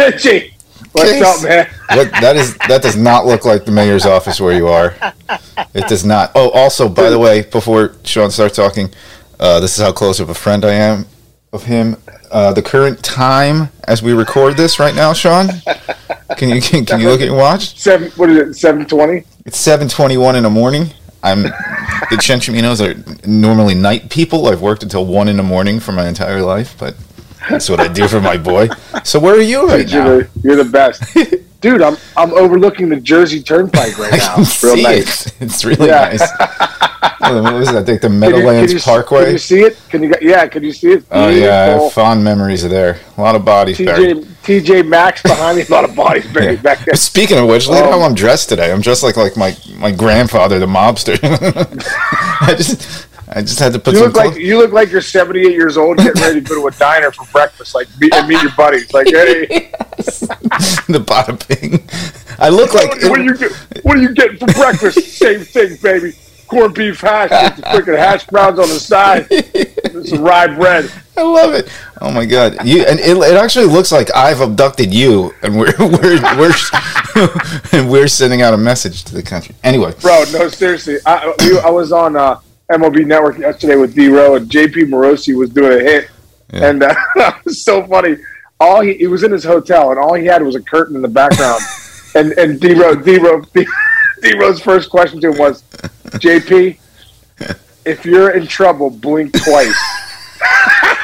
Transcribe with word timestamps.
JJ, 0.00 0.52
what's 0.92 1.12
Case. 1.12 1.22
up, 1.22 1.42
man? 1.42 1.68
What, 1.90 2.10
that 2.20 2.36
is 2.36 2.56
that 2.68 2.82
does 2.82 2.96
not 2.96 3.26
look 3.26 3.44
like 3.44 3.64
the 3.64 3.70
mayor's 3.72 4.06
office 4.06 4.40
where 4.40 4.56
you 4.56 4.66
are. 4.68 4.94
It 5.74 5.86
does 5.88 6.04
not. 6.04 6.32
Oh, 6.34 6.50
also, 6.50 6.88
by 6.88 7.10
the 7.10 7.18
way, 7.18 7.42
before 7.42 7.94
Sean 8.04 8.30
starts 8.30 8.56
talking, 8.56 8.92
uh, 9.38 9.60
this 9.60 9.76
is 9.76 9.84
how 9.84 9.92
close 9.92 10.18
of 10.18 10.30
a 10.30 10.34
friend 10.34 10.64
I 10.64 10.72
am 10.72 11.06
of 11.52 11.64
him. 11.64 11.96
Uh, 12.30 12.52
the 12.52 12.62
current 12.62 13.02
time 13.04 13.68
as 13.84 14.02
we 14.02 14.12
record 14.12 14.56
this 14.56 14.78
right 14.78 14.94
now, 14.94 15.12
Sean. 15.12 15.48
Can 16.36 16.48
you 16.48 16.60
can, 16.62 16.86
can 16.86 17.00
you 17.00 17.08
look 17.08 17.20
at 17.20 17.26
your 17.26 17.36
watch? 17.36 17.78
Seven. 17.78 18.10
What 18.12 18.30
is 18.30 18.36
it? 18.38 18.54
Seven 18.54 18.86
twenty. 18.86 19.24
It's 19.44 19.58
seven 19.58 19.88
twenty 19.88 20.16
one 20.16 20.36
in 20.36 20.44
the 20.44 20.50
morning. 20.50 20.86
I'm 21.22 21.42
the 21.42 22.16
Chenchaminos 22.16 22.80
are 22.80 23.28
normally 23.28 23.74
night 23.74 24.10
people. 24.10 24.46
I've 24.46 24.62
worked 24.62 24.82
until 24.82 25.04
one 25.04 25.28
in 25.28 25.36
the 25.36 25.42
morning 25.42 25.78
for 25.80 25.92
my 25.92 26.08
entire 26.08 26.40
life, 26.40 26.76
but 26.78 26.94
that's 27.48 27.68
what 27.70 27.80
I 27.80 27.88
do 27.88 28.06
for 28.08 28.20
my 28.20 28.36
boy. 28.36 28.68
So 29.04 29.18
where 29.20 29.34
are 29.34 29.40
you 29.40 29.66
right 29.66 29.86
now? 29.88 30.04
You're, 30.06 30.22
the, 30.24 30.30
you're 30.42 30.56
the 30.56 30.70
best, 30.70 31.02
dude. 31.60 31.82
I'm 31.82 31.96
I'm 32.16 32.32
overlooking 32.34 32.88
the 32.88 33.00
Jersey 33.00 33.42
Turnpike 33.42 33.98
right 33.98 34.12
now. 34.18 34.34
It's 34.38 34.62
real 34.62 34.76
nice. 34.76 35.26
it. 35.26 35.34
It's 35.40 35.64
really 35.64 35.86
Yeah. 35.88 36.10
nice. 36.10 36.30
What 37.20 37.54
was 37.54 37.66
that? 37.68 37.76
I 37.76 37.84
think 37.84 38.00
the 38.00 38.08
Can 38.08 38.14
you- 38.14 38.20
can 38.20 38.32
Meadowlands 38.32 38.72
you- 38.72 38.80
Parkway. 38.80 39.24
Can 39.24 39.32
you 39.32 39.38
see 39.38 39.60
it? 39.62 39.78
Can 39.88 40.02
you? 40.02 40.14
Yeah. 40.20 40.46
Can 40.48 40.62
you 40.64 40.72
see 40.72 40.92
it? 40.92 41.04
oh 41.10 41.28
yeah, 41.28 41.76
I 41.78 41.82
have 41.82 41.92
fond 41.92 42.22
memories 42.24 42.64
of 42.64 42.70
there. 42.70 42.98
A 43.16 43.20
lot 43.20 43.34
of 43.34 43.44
bodies 43.44 43.78
buried. 43.78 44.16
TJ 44.42 44.62
TJ 44.64 44.86
Maxx 44.88 45.22
behind 45.22 45.58
me. 45.58 45.64
A 45.64 45.70
lot 45.70 45.84
of 45.88 45.94
bodies 45.94 46.26
buried 46.32 46.56
Yeah. 46.58 46.62
back 46.62 46.78
there. 46.78 46.92
But 46.92 46.98
speaking 46.98 47.38
of 47.38 47.46
which, 47.46 47.68
look 47.68 47.78
at 47.78 47.84
Um, 47.84 48.00
how 48.00 48.02
I'm 48.06 48.14
dressed 48.14 48.48
today. 48.48 48.72
I'm 48.72 48.80
dressed 48.80 49.02
like 49.02 49.16
like 49.16 49.36
my, 49.36 49.56
my 49.76 49.90
grandfather, 49.90 50.58
the 50.58 50.66
mobster. 50.66 51.18
I 52.42 52.54
just 52.56 53.06
I 53.32 53.42
just 53.42 53.60
had 53.60 53.72
to 53.74 53.78
put 53.78 53.94
You 53.94 54.00
look 54.00 54.16
like 54.16 54.30
clothes- 54.32 54.38
you 54.38 54.58
look 54.58 54.72
like 54.72 54.90
you're 54.90 55.00
78 55.00 55.52
years 55.52 55.76
old, 55.76 55.98
getting 55.98 56.20
ready 56.20 56.40
to 56.40 56.48
go 56.48 56.60
to 56.62 56.66
a 56.66 56.78
diner 56.78 57.12
for 57.12 57.24
breakfast, 57.30 57.74
like 57.76 57.86
meet, 58.00 58.12
and 58.14 58.26
meet 58.26 58.42
your 58.42 58.50
buddies. 58.56 58.92
Like, 58.92 59.06
hey, 59.06 59.70
the 60.88 61.02
bottom 61.06 61.36
thing. 61.36 61.88
I 62.40 62.48
look 62.48 62.74
like 62.74 62.88
what, 63.02 63.10
what 63.10 63.20
are 63.20 63.22
you 63.22 63.34
what 63.82 63.96
are 63.98 64.02
you 64.02 64.14
getting 64.14 64.36
for 64.38 64.46
breakfast? 64.52 64.98
Same 65.16 65.40
thing, 65.40 65.76
baby. 65.82 66.12
Corned 66.48 66.74
beef 66.74 67.00
hash 67.00 67.30
with 67.30 67.56
the 67.56 67.62
freaking 67.62 67.96
hash 67.98 68.26
browns 68.26 68.58
on 68.58 68.68
the 68.68 68.80
side. 68.80 69.28
Some 70.08 70.22
rye 70.22 70.48
bread. 70.48 70.90
I 71.16 71.22
love 71.22 71.54
it. 71.54 71.70
Oh 72.00 72.10
my 72.10 72.24
god! 72.24 72.66
You 72.66 72.82
and 72.84 72.98
it, 72.98 73.16
it 73.16 73.36
actually 73.36 73.66
looks 73.66 73.92
like 73.92 74.12
I've 74.16 74.40
abducted 74.40 74.92
you, 74.92 75.32
and 75.42 75.56
we're 75.56 75.72
we're 75.78 76.20
we're 76.36 76.52
and 77.72 77.88
we're 77.88 78.08
sending 78.08 78.42
out 78.42 78.54
a 78.54 78.58
message 78.58 79.04
to 79.04 79.14
the 79.14 79.22
country. 79.22 79.54
Anyway, 79.62 79.92
Bro, 80.00 80.24
no, 80.32 80.48
seriously. 80.48 80.96
I, 81.06 81.32
we, 81.38 81.60
I 81.60 81.70
was 81.70 81.92
on 81.92 82.16
uh, 82.16 82.40
MLB 82.70 83.04
Network 83.06 83.38
yesterday 83.38 83.76
with 83.76 83.94
D 83.94 84.08
Row, 84.08 84.36
and 84.36 84.48
JP 84.50 84.88
Morosi 84.90 85.36
was 85.36 85.50
doing 85.50 85.80
a 85.80 85.82
hit, 85.82 86.10
Yeah. 86.52 86.68
and 86.70 86.82
uh, 86.82 86.94
it 87.16 87.44
was 87.44 87.64
so 87.64 87.86
funny. 87.86 88.16
All 88.60 88.80
he, 88.82 88.94
he 88.94 89.06
was 89.06 89.22
in 89.22 89.32
his 89.32 89.44
hotel, 89.44 89.90
and 89.90 89.98
all 89.98 90.14
he 90.14 90.26
had 90.26 90.42
was 90.42 90.54
a 90.54 90.60
curtain 90.62 90.94
in 90.96 91.02
the 91.02 91.08
background. 91.08 91.62
and 92.14 92.32
and 92.32 92.60
D 92.60 92.74
Row, 92.74 92.94
D 92.94 93.18
Row, 93.18 93.40
D 94.22 94.38
Row's 94.38 94.60
first 94.60 94.90
question 94.90 95.20
to 95.22 95.30
him 95.32 95.38
was, 95.38 95.62
"JP, 96.18 96.78
if 97.84 98.04
you're 98.04 98.30
in 98.30 98.46
trouble, 98.46 98.90
blink 98.90 99.32
twice." 99.32 99.74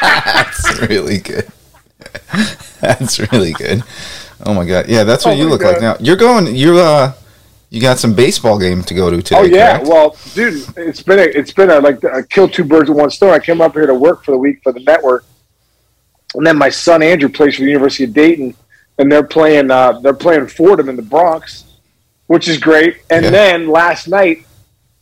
that's 0.00 0.80
really 0.88 1.18
good. 1.18 1.48
That's 2.80 3.18
really 3.32 3.52
good. 3.52 3.82
Oh 4.44 4.54
my 4.54 4.66
god! 4.66 4.86
Yeah, 4.88 5.04
that's 5.04 5.24
what 5.24 5.34
Oh 5.34 5.36
you 5.36 5.48
look 5.48 5.62
like 5.62 5.80
now. 5.80 5.96
You're 5.98 6.16
going. 6.16 6.54
You 6.54 6.78
uh, 6.78 7.12
you 7.70 7.80
got 7.80 7.98
some 7.98 8.14
baseball 8.14 8.58
game 8.58 8.82
to 8.84 8.94
go 8.94 9.10
to 9.10 9.20
today. 9.22 9.36
Oh 9.38 9.42
yeah, 9.42 9.72
correct? 9.78 9.88
well, 9.88 10.16
dude, 10.34 10.64
it's 10.76 11.02
been 11.02 11.18
a, 11.18 11.22
it's 11.22 11.52
been 11.52 11.70
a, 11.70 11.80
like 11.80 12.02
a 12.04 12.22
kill 12.22 12.48
two 12.48 12.64
birds 12.64 12.88
with 12.88 12.98
one 12.98 13.10
stone. 13.10 13.30
I 13.30 13.38
came 13.38 13.60
up 13.60 13.72
here 13.74 13.86
to 13.86 13.94
work 13.94 14.24
for 14.24 14.30
the 14.32 14.38
week 14.38 14.60
for 14.62 14.72
the 14.72 14.80
network, 14.80 15.24
and 16.34 16.46
then 16.46 16.56
my 16.56 16.68
son 16.70 17.02
Andrew 17.02 17.28
plays 17.28 17.56
for 17.56 17.62
the 17.62 17.68
University 17.68 18.04
of 18.04 18.12
Dayton, 18.12 18.54
and 18.98 19.10
they're 19.10 19.22
playing 19.24 19.70
uh, 19.70 19.98
they're 20.00 20.14
playing 20.14 20.46
Fordham 20.46 20.88
in 20.88 20.96
the 20.96 21.02
Bronx, 21.02 21.64
which 22.28 22.48
is 22.48 22.58
great. 22.58 22.98
And 23.10 23.24
Yeah. 23.24 23.30
then 23.30 23.68
last 23.68 24.06
night, 24.08 24.46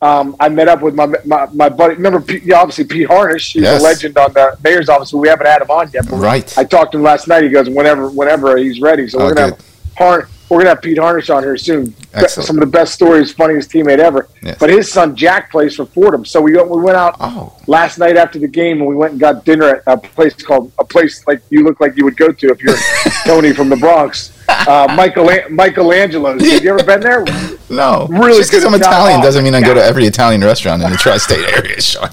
um, 0.01 0.35
I 0.39 0.49
met 0.49 0.67
up 0.67 0.81
with 0.81 0.95
my 0.95 1.07
my, 1.23 1.47
my 1.53 1.69
buddy. 1.69 1.95
Remember, 1.95 2.19
Pete, 2.19 2.51
obviously 2.51 2.85
Pete 2.85 3.07
Harnisch. 3.07 3.53
He's 3.53 3.63
Yes. 3.63 3.79
a 3.81 3.83
legend 3.83 4.17
on 4.17 4.33
the 4.33 4.57
mayor's 4.63 4.89
office. 4.89 5.11
But 5.11 5.19
we 5.19 5.27
haven't 5.29 5.45
had 5.47 5.61
him 5.61 5.69
on 5.69 5.89
yet. 5.93 6.05
But 6.09 6.17
Right. 6.17 6.57
I 6.57 6.63
talked 6.63 6.91
to 6.93 6.97
him 6.97 7.03
last 7.03 7.27
night. 7.27 7.43
He 7.43 7.49
goes 7.49 7.69
whenever 7.69 8.09
whenever 8.09 8.57
he's 8.57 8.81
ready. 8.81 9.07
So 9.07 9.19
Oh, 9.19 9.25
we're 9.25 9.33
gonna 9.35 9.51
good. 9.51 9.59
have 9.59 9.97
Har- 9.97 10.29
we're 10.49 10.59
gonna 10.59 10.69
have 10.69 10.81
Pete 10.81 10.97
Harnisch 10.97 11.33
on 11.35 11.41
here 11.43 11.57
soon. 11.57 11.93
Excellent. 12.13 12.47
Some 12.47 12.57
of 12.57 12.61
the 12.61 12.67
best 12.67 12.93
stories, 12.93 13.31
funniest 13.33 13.71
teammate 13.71 13.99
ever. 13.99 14.27
Yes. 14.43 14.57
But 14.59 14.69
his 14.69 14.91
son 14.91 15.15
Jack 15.15 15.49
plays 15.51 15.75
for 15.75 15.85
Fordham. 15.85 16.23
So 16.25 16.39
we 16.41 16.51
we 16.53 16.81
went 16.81 16.97
out 16.97 17.15
Oh, 17.19 17.55
last 17.67 17.97
night 17.97 18.15
after 18.17 18.37
the 18.39 18.47
game 18.47 18.77
and 18.79 18.87
we 18.87 18.95
went 18.95 19.11
and 19.13 19.19
got 19.19 19.43
dinner 19.45 19.67
at 19.77 19.83
a 19.87 19.97
place 19.97 20.33
called 20.35 20.71
a 20.79 20.83
place 20.85 21.25
like 21.27 21.41
you 21.49 21.63
look 21.63 21.79
like 21.79 21.97
you 21.97 22.03
would 22.05 22.17
go 22.17 22.31
to 22.31 22.47
if 22.49 22.61
you're 22.61 22.77
Tony 23.25 23.53
from 23.53 23.69
the 23.69 23.75
Bronx. 23.77 24.31
Uh, 24.47 24.87
Michael 24.95 25.25
Michelangelo's. 25.49 26.41
Have 26.47 26.63
you 26.63 26.69
ever 26.69 26.83
been 26.83 26.99
there? 27.01 27.25
no! 27.69 28.07
Really 28.11 28.37
Just 28.37 28.51
because 28.51 28.63
I'm 28.63 28.73
Italian 28.75 28.99
Italian. 29.01 29.21
doesn't 29.21 29.43
mean 29.43 29.55
I 29.55 29.61
go 29.61 29.73
to 29.73 29.83
every 29.83 30.05
Italian 30.05 30.41
restaurant 30.41 30.83
in 30.83 30.91
the 30.91 30.97
tri-state 30.97 31.43
area, 31.57 31.81
Sean. 31.81 32.09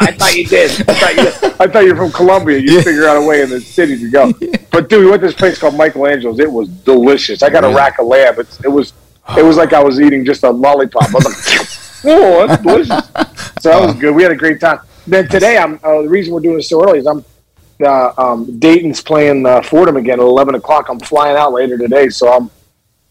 I 0.00 0.12
thought 0.12 0.34
you 0.34 0.46
did. 0.46 0.70
I 0.88 0.94
thought 0.94 1.16
you, 1.16 1.50
I 1.60 1.66
thought 1.66 1.84
you 1.84 1.94
were 1.94 2.04
from 2.06 2.12
Columbia. 2.12 2.58
You 2.58 2.76
Yeah. 2.76 2.82
figure 2.82 3.06
out 3.06 3.16
a 3.16 3.22
way 3.26 3.42
in 3.42 3.50
the 3.50 3.60
city 3.60 3.98
to 3.98 4.08
go. 4.10 4.32
But 4.78 4.88
dude, 4.88 5.06
we 5.06 5.10
went 5.10 5.22
to 5.22 5.26
this 5.26 5.34
place 5.34 5.58
called 5.58 5.74
Michelangelo's. 5.74 6.38
It 6.38 6.52
was 6.52 6.68
delicious. 6.68 7.42
I 7.42 7.50
got 7.50 7.64
Really? 7.64 7.74
a 7.74 7.76
rack 7.76 7.98
of 7.98 8.06
lamb. 8.06 8.36
It's, 8.38 8.64
it 8.64 8.68
was 8.68 8.92
it 9.36 9.44
was 9.44 9.56
like 9.56 9.72
I 9.72 9.82
was 9.82 10.00
eating 10.00 10.24
just 10.24 10.44
a 10.44 10.50
lollipop. 10.50 11.02
I 11.08 11.12
was 11.14 11.24
like, 11.24 12.04
oh, 12.04 12.46
that's 12.46 12.62
delicious. 12.62 13.06
So 13.60 13.70
that 13.70 13.80
was 13.84 13.96
good. 13.96 14.14
We 14.14 14.22
had 14.22 14.30
a 14.30 14.36
great 14.36 14.60
time. 14.60 14.78
Then 15.04 15.26
today, 15.26 15.58
I'm 15.58 15.80
uh, 15.82 16.02
the 16.02 16.08
reason 16.08 16.32
we're 16.32 16.38
doing 16.38 16.58
this 16.58 16.68
so 16.68 16.80
early 16.84 17.00
is 17.00 17.08
I'm 17.08 17.24
uh, 17.84 18.12
um, 18.18 18.56
Dayton's 18.60 19.00
playing 19.02 19.44
uh, 19.46 19.62
Fordham 19.62 19.96
again 19.96 20.20
at 20.20 20.24
11 20.24 20.54
o'clock. 20.54 20.86
I'm 20.88 21.00
flying 21.00 21.36
out 21.36 21.52
later 21.52 21.76
today, 21.76 22.08
so 22.08 22.32
I'm 22.32 22.48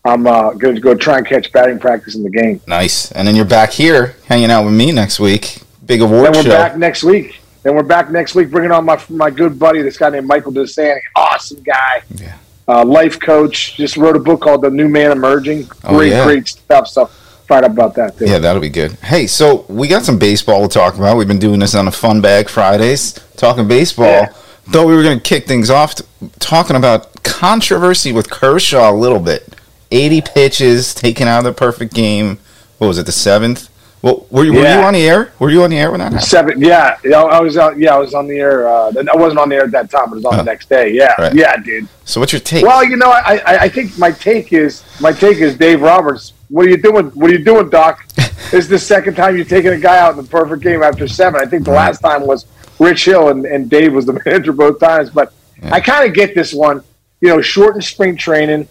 I'm 0.06 0.26
uh, 0.26 0.52
going 0.54 0.76
to 0.76 0.80
go 0.80 0.96
try 0.96 1.18
and 1.18 1.28
catch 1.28 1.52
batting 1.52 1.80
practice 1.80 2.16
in 2.16 2.24
the 2.24 2.30
game. 2.30 2.62
nice. 2.66 3.12
And 3.12 3.28
then 3.28 3.36
you're 3.36 3.44
back 3.44 3.72
here 3.72 4.16
hanging 4.28 4.52
out 4.52 4.64
with 4.64 4.74
me 4.74 4.94
next 4.94 5.20
week. 5.20 5.64
Big 5.86 6.00
award 6.02 6.28
Then 6.28 6.32
we're 6.32 6.44
show. 6.44 6.50
back 6.52 6.78
next 6.78 7.04
week. 7.04 7.42
Then 7.64 7.76
we're 7.76 7.84
back 7.84 8.10
next 8.12 8.36
week, 8.36 8.50
bringing 8.50 8.72
on 8.72 8.86
my 8.86 9.02
my 9.10 9.30
good 9.30 9.58
buddy, 9.60 9.82
this 9.82 9.98
guy 9.98 10.10
named 10.10 10.28
Michael 10.28 10.52
DeSanti. 10.52 11.00
Awesome 11.16 11.62
guy, 11.64 12.02
Yeah. 12.16 12.36
uh, 12.68 12.86
life 12.86 13.20
coach. 13.20 13.76
Just 13.76 13.98
wrote 13.98 14.16
a 14.16 14.20
book 14.20 14.42
called 14.42 14.62
The 14.62 14.70
New 14.70 14.88
Man 14.88 15.12
Emerging. 15.12 15.64
Great, 15.84 15.84
Oh, 15.84 16.02
yeah. 16.02 16.24
great 16.26 16.48
stuff. 16.48 16.88
So 16.88 17.08
find 17.48 17.66
out 17.66 17.72
about 17.72 17.96
that 17.96 18.18
too. 18.18 18.26
Yeah, 18.26 18.40
that'll 18.40 18.62
be 18.62 18.70
good. 18.70 18.94
Hey, 19.04 19.28
so 19.28 19.66
we 19.68 19.88
got 19.88 20.04
some 20.06 20.18
baseball 20.18 20.68
to 20.68 20.74
talk 20.74 20.96
about. 20.98 21.18
We've 21.18 21.28
been 21.28 21.40
doing 21.40 21.60
this 21.60 21.76
on 21.76 21.88
a 21.88 21.92
Fun 21.92 22.22
Bag 22.22 22.48
Fridays, 22.50 23.14
talking 23.36 23.68
baseball. 23.68 24.06
Yeah. 24.08 24.30
Thought 24.70 24.88
we 24.88 24.96
were 24.96 25.04
going 25.04 25.18
to 25.20 25.24
kick 25.24 25.48
things 25.48 25.70
off 25.70 25.96
t- 25.96 26.04
talking 26.40 26.76
about 26.76 27.24
controversy 27.24 28.12
with 28.12 28.30
Kershaw 28.30 28.92
a 28.92 28.94
little 28.96 29.20
bit. 29.20 29.48
80 29.92 30.20
pitches 30.22 30.94
taken 30.94 31.28
out 31.30 31.40
of 31.40 31.44
the 31.46 31.54
perfect 31.54 31.94
game. 31.94 32.38
What 32.78 32.88
was 32.88 32.98
it, 32.98 33.06
the 33.06 33.14
seventh? 33.14 33.70
Well, 34.04 34.28
were 34.30 34.44
you, 34.46 34.54
were 34.54 34.60
you 34.62 34.66
on 34.84 34.94
the 34.94 35.08
air? 35.10 35.32
Were 35.40 35.50
you 35.50 35.64
on 35.64 35.72
the 35.72 35.78
air 35.80 35.90
when 35.90 36.00
that 36.00 36.12
happened? 36.14 36.22
Seven. 36.24 36.62
Yeah, 36.62 36.98
yeah, 37.04 37.22
I 37.24 37.40
was 37.42 37.58
out. 37.58 37.78
Yeah, 37.80 37.96
I 37.96 37.98
was 37.98 38.14
on 38.14 38.28
the 38.28 38.38
air. 38.40 38.68
Uh, 38.70 38.94
I 39.12 39.18
wasn't 39.18 39.40
on 39.40 39.50
the 39.50 39.56
air 39.56 39.64
at 39.64 39.72
that 39.72 39.90
time, 39.90 40.10
but 40.10 40.14
it 40.14 40.16
was 40.18 40.26
on 40.26 40.36
Oh. 40.36 40.38
the 40.38 40.44
next 40.44 40.70
day. 40.70 40.92
Yeah, 40.92 41.14
Right. 41.20 41.34
yeah, 41.34 41.58
dude. 41.58 41.88
So 42.06 42.20
what's 42.20 42.32
your 42.32 42.40
take? 42.40 42.64
Well, 42.64 42.84
you 42.84 42.96
know, 42.96 43.10
I, 43.10 43.42
I 43.46 43.58
I 43.62 43.70
think 43.70 43.98
my 43.98 44.12
take 44.12 44.54
is 44.54 44.84
my 45.02 45.12
take 45.12 45.38
is 45.38 45.58
Dave 45.58 45.82
Roberts. 45.82 46.34
What 46.50 46.66
are 46.68 46.70
you 46.70 46.78
doing? 46.78 47.08
What 47.08 47.32
are 47.32 47.34
you 47.34 47.44
doing, 47.44 47.70
Doc? 47.70 48.06
this 48.16 48.54
is 48.54 48.68
the 48.70 48.80
second 48.80 49.16
time 49.16 49.36
you've 49.36 49.50
taken 49.50 49.74
a 49.74 49.78
guy 49.80 49.98
out 49.98 50.12
in 50.16 50.24
the 50.24 50.30
perfect 50.30 50.62
game 50.62 50.84
after 50.84 51.08
seven. 51.08 51.42
I 51.42 51.46
think 51.46 51.66
the 51.66 51.72
last 51.72 52.00
time 52.00 52.26
was 52.26 52.46
Rich 52.80 53.06
Hill 53.06 53.30
and, 53.30 53.46
and 53.46 53.68
Dave 53.70 53.94
was 53.94 54.06
the 54.06 54.22
manager 54.26 54.54
both 54.54 54.80
times. 54.80 55.10
But 55.10 55.34
Yeah. 55.62 55.74
I 55.74 55.80
kind 55.82 56.08
of 56.08 56.14
get 56.16 56.36
this 56.36 56.54
one. 56.54 56.84
You 57.20 57.30
know, 57.30 57.42
shortened 57.42 57.84
spring 57.84 58.16
training. 58.16 58.68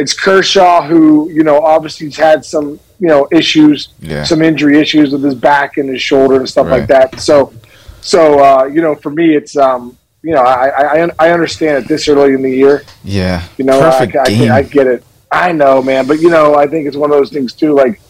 It's 0.00 0.12
Kershaw 0.14 0.82
who 0.90 1.30
you 1.30 1.42
know 1.44 1.58
obviously 1.74 2.06
has 2.08 2.16
had 2.16 2.44
some 2.44 2.66
you 2.98 3.08
know 3.08 3.28
issues, 3.32 3.88
Yeah. 4.00 4.24
some 4.24 4.40
injury 4.42 4.78
issues 4.78 5.12
with 5.12 5.22
his 5.22 5.34
back 5.34 5.76
and 5.78 5.88
his 5.88 6.02
shoulder 6.02 6.36
and 6.36 6.48
stuff 6.48 6.66
Right. 6.66 6.80
like 6.80 6.88
that. 6.88 7.20
So, 7.20 7.52
so 8.00 8.20
uh, 8.48 8.64
you 8.64 8.80
know, 8.82 8.94
for 8.94 9.10
me, 9.10 9.34
it's 9.36 9.56
um, 9.56 9.96
you 10.22 10.32
know, 10.34 10.42
I, 10.42 10.68
I 10.68 11.04
I- 11.04 11.10
I 11.18 11.30
understand 11.32 11.74
it 11.84 11.88
this 11.88 12.08
early 12.08 12.34
in 12.34 12.42
the 12.42 12.50
year. 12.64 12.82
yeah. 13.04 13.42
You 13.58 13.64
know, 13.64 13.78
perfect 13.80 14.16
I, 14.16 14.22
I, 14.22 14.26
game. 14.26 14.52
I 14.52 14.62
get 14.62 14.86
it. 14.86 15.04
I 15.32 15.52
know, 15.52 15.80
man. 15.80 16.06
But, 16.08 16.18
you 16.20 16.28
know, 16.28 16.56
I 16.56 16.66
think 16.66 16.86
it's 16.88 16.96
one 16.96 17.10
of 17.12 17.16
those 17.16 17.30
things, 17.30 17.52
too. 17.54 17.72
Like, 17.72 18.00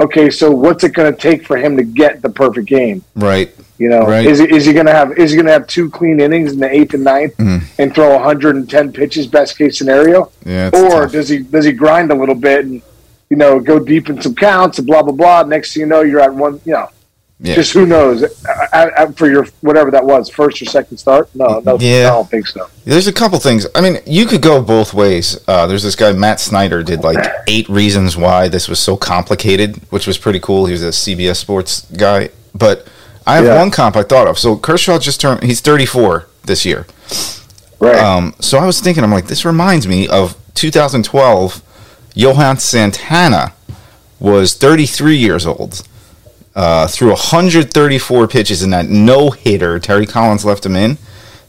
okay, 0.00 0.30
so 0.30 0.50
what's 0.50 0.82
it 0.84 0.92
going 0.94 1.12
to 1.14 1.18
take 1.20 1.46
for 1.46 1.56
him 1.56 1.76
to 1.76 1.82
get 1.82 2.22
the 2.22 2.30
perfect 2.30 2.66
game? 2.68 3.02
right. 3.14 3.54
You 3.78 3.88
know, 3.88 4.02
Right. 4.06 4.26
is, 4.26 4.38
he- 4.40 4.54
is 4.54 4.66
he 4.66 4.74
going 4.74 4.84
to 4.84 4.92
have 4.92 5.16
is 5.16 5.30
he 5.30 5.36
going 5.36 5.46
to 5.46 5.52
have 5.52 5.66
two 5.66 5.88
clean 5.88 6.20
innings 6.20 6.52
in 6.52 6.58
the 6.60 6.70
eighth 6.70 6.92
and 6.92 7.02
ninth 7.02 7.34
Mhm. 7.38 7.62
and 7.78 7.94
throw 7.94 8.12
110 8.14 8.92
pitches, 8.92 9.26
best 9.26 9.56
case 9.56 9.78
scenario? 9.78 10.30
Yeah. 10.44 10.68
Or 10.74 11.02
tough. 11.04 11.12
does 11.12 11.30
he 11.30 11.38
does 11.38 11.64
he 11.64 11.72
grind 11.72 12.10
a 12.10 12.14
little 12.14 12.34
bit 12.34 12.66
and, 12.66 12.82
you 13.30 13.38
know, 13.38 13.58
go 13.58 13.78
deep 13.78 14.10
in 14.10 14.20
some 14.20 14.34
counts 14.34 14.76
and 14.76 14.86
blah, 14.86 15.02
blah, 15.02 15.14
blah. 15.14 15.44
Next 15.44 15.72
thing 15.72 15.80
you 15.80 15.86
know, 15.86 16.02
you're 16.02 16.20
at 16.20 16.34
one, 16.34 16.60
you 16.66 16.72
know, 16.74 16.90
Yeah. 17.42 17.54
just 17.54 17.72
who 17.72 17.86
knows 17.86 18.22
I, 18.46 18.66
I, 18.72 19.02
I- 19.04 19.12
for 19.12 19.30
your 19.30 19.46
whatever 19.62 19.90
that 19.92 20.04
was, 20.04 20.28
first 20.28 20.60
or 20.60 20.66
second 20.66 20.98
start? 20.98 21.28
No, 21.34 21.60
no, 21.60 21.78
Yeah. 21.80 22.08
I 22.08 22.10
don't 22.10 22.28
think 22.28 22.46
so. 22.46 22.68
There's 22.84 23.06
a 23.06 23.12
couple 23.12 23.38
things. 23.38 23.66
I 23.74 23.80
mean, 23.80 23.98
you 24.06 24.26
could 24.26 24.42
go 24.42 24.60
both 24.62 24.92
ways. 24.92 25.38
Uh, 25.48 25.66
there's 25.66 25.82
this 25.82 25.96
guy 25.96 26.12
Matt 26.12 26.38
Snyder 26.40 26.82
did 26.82 27.00
like 27.02 27.24
eight 27.48 27.68
reasons 27.68 28.16
why 28.16 28.48
this 28.48 28.68
was 28.68 28.78
so 28.78 28.96
complicated, 28.96 29.76
which 29.90 30.06
was 30.06 30.18
pretty 30.18 30.40
cool. 30.40 30.66
He 30.66 30.72
was 30.72 30.82
a 30.82 30.88
CBS 30.90 31.36
Sports 31.36 31.86
guy, 31.96 32.28
but 32.54 32.86
I 33.26 33.36
have 33.36 33.44
Yeah. 33.46 33.58
one 33.58 33.70
comp 33.70 33.96
I 33.96 34.02
thought 34.02 34.28
of. 34.28 34.38
So 34.38 34.56
Kershaw 34.56 34.98
just 34.98 35.20
turned. 35.20 35.42
He's 35.42 35.60
34 35.62 36.26
this 36.44 36.66
year. 36.66 36.86
Right. 37.78 37.96
Um, 37.98 38.34
so 38.40 38.58
I 38.58 38.66
was 38.66 38.80
thinking, 38.80 39.02
I'm 39.02 39.10
like, 39.10 39.28
this 39.28 39.46
reminds 39.46 39.88
me 39.88 40.06
of 40.08 40.36
2012. 40.54 41.62
Johan 42.14 42.58
Santana 42.58 43.52
was 44.18 44.54
33 44.54 45.16
years 45.16 45.46
old. 45.46 45.82
Uh, 46.54 46.86
threw 46.88 47.10
134 47.10 48.26
pitches 48.26 48.62
in 48.62 48.70
that 48.70 48.86
no 48.86 49.30
hitter. 49.30 49.78
Terry 49.78 50.06
Collins 50.06 50.44
left 50.44 50.66
him 50.66 50.74
in, 50.74 50.98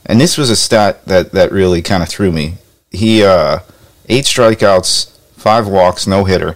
and 0.06 0.22
this 0.22 0.38
was 0.38 0.50
a 0.50 0.56
stat 0.56 1.06
that 1.06 1.32
that 1.32 1.52
really 1.52 1.82
kind 1.82 2.04
of 2.04 2.10
threw 2.10 2.32
me. 2.32 2.56
He 2.92 3.24
uh, 3.24 3.60
eight 4.10 4.26
strikeouts, 4.26 5.18
five 5.36 5.68
walks, 5.68 6.06
no 6.06 6.26
hitter. 6.26 6.56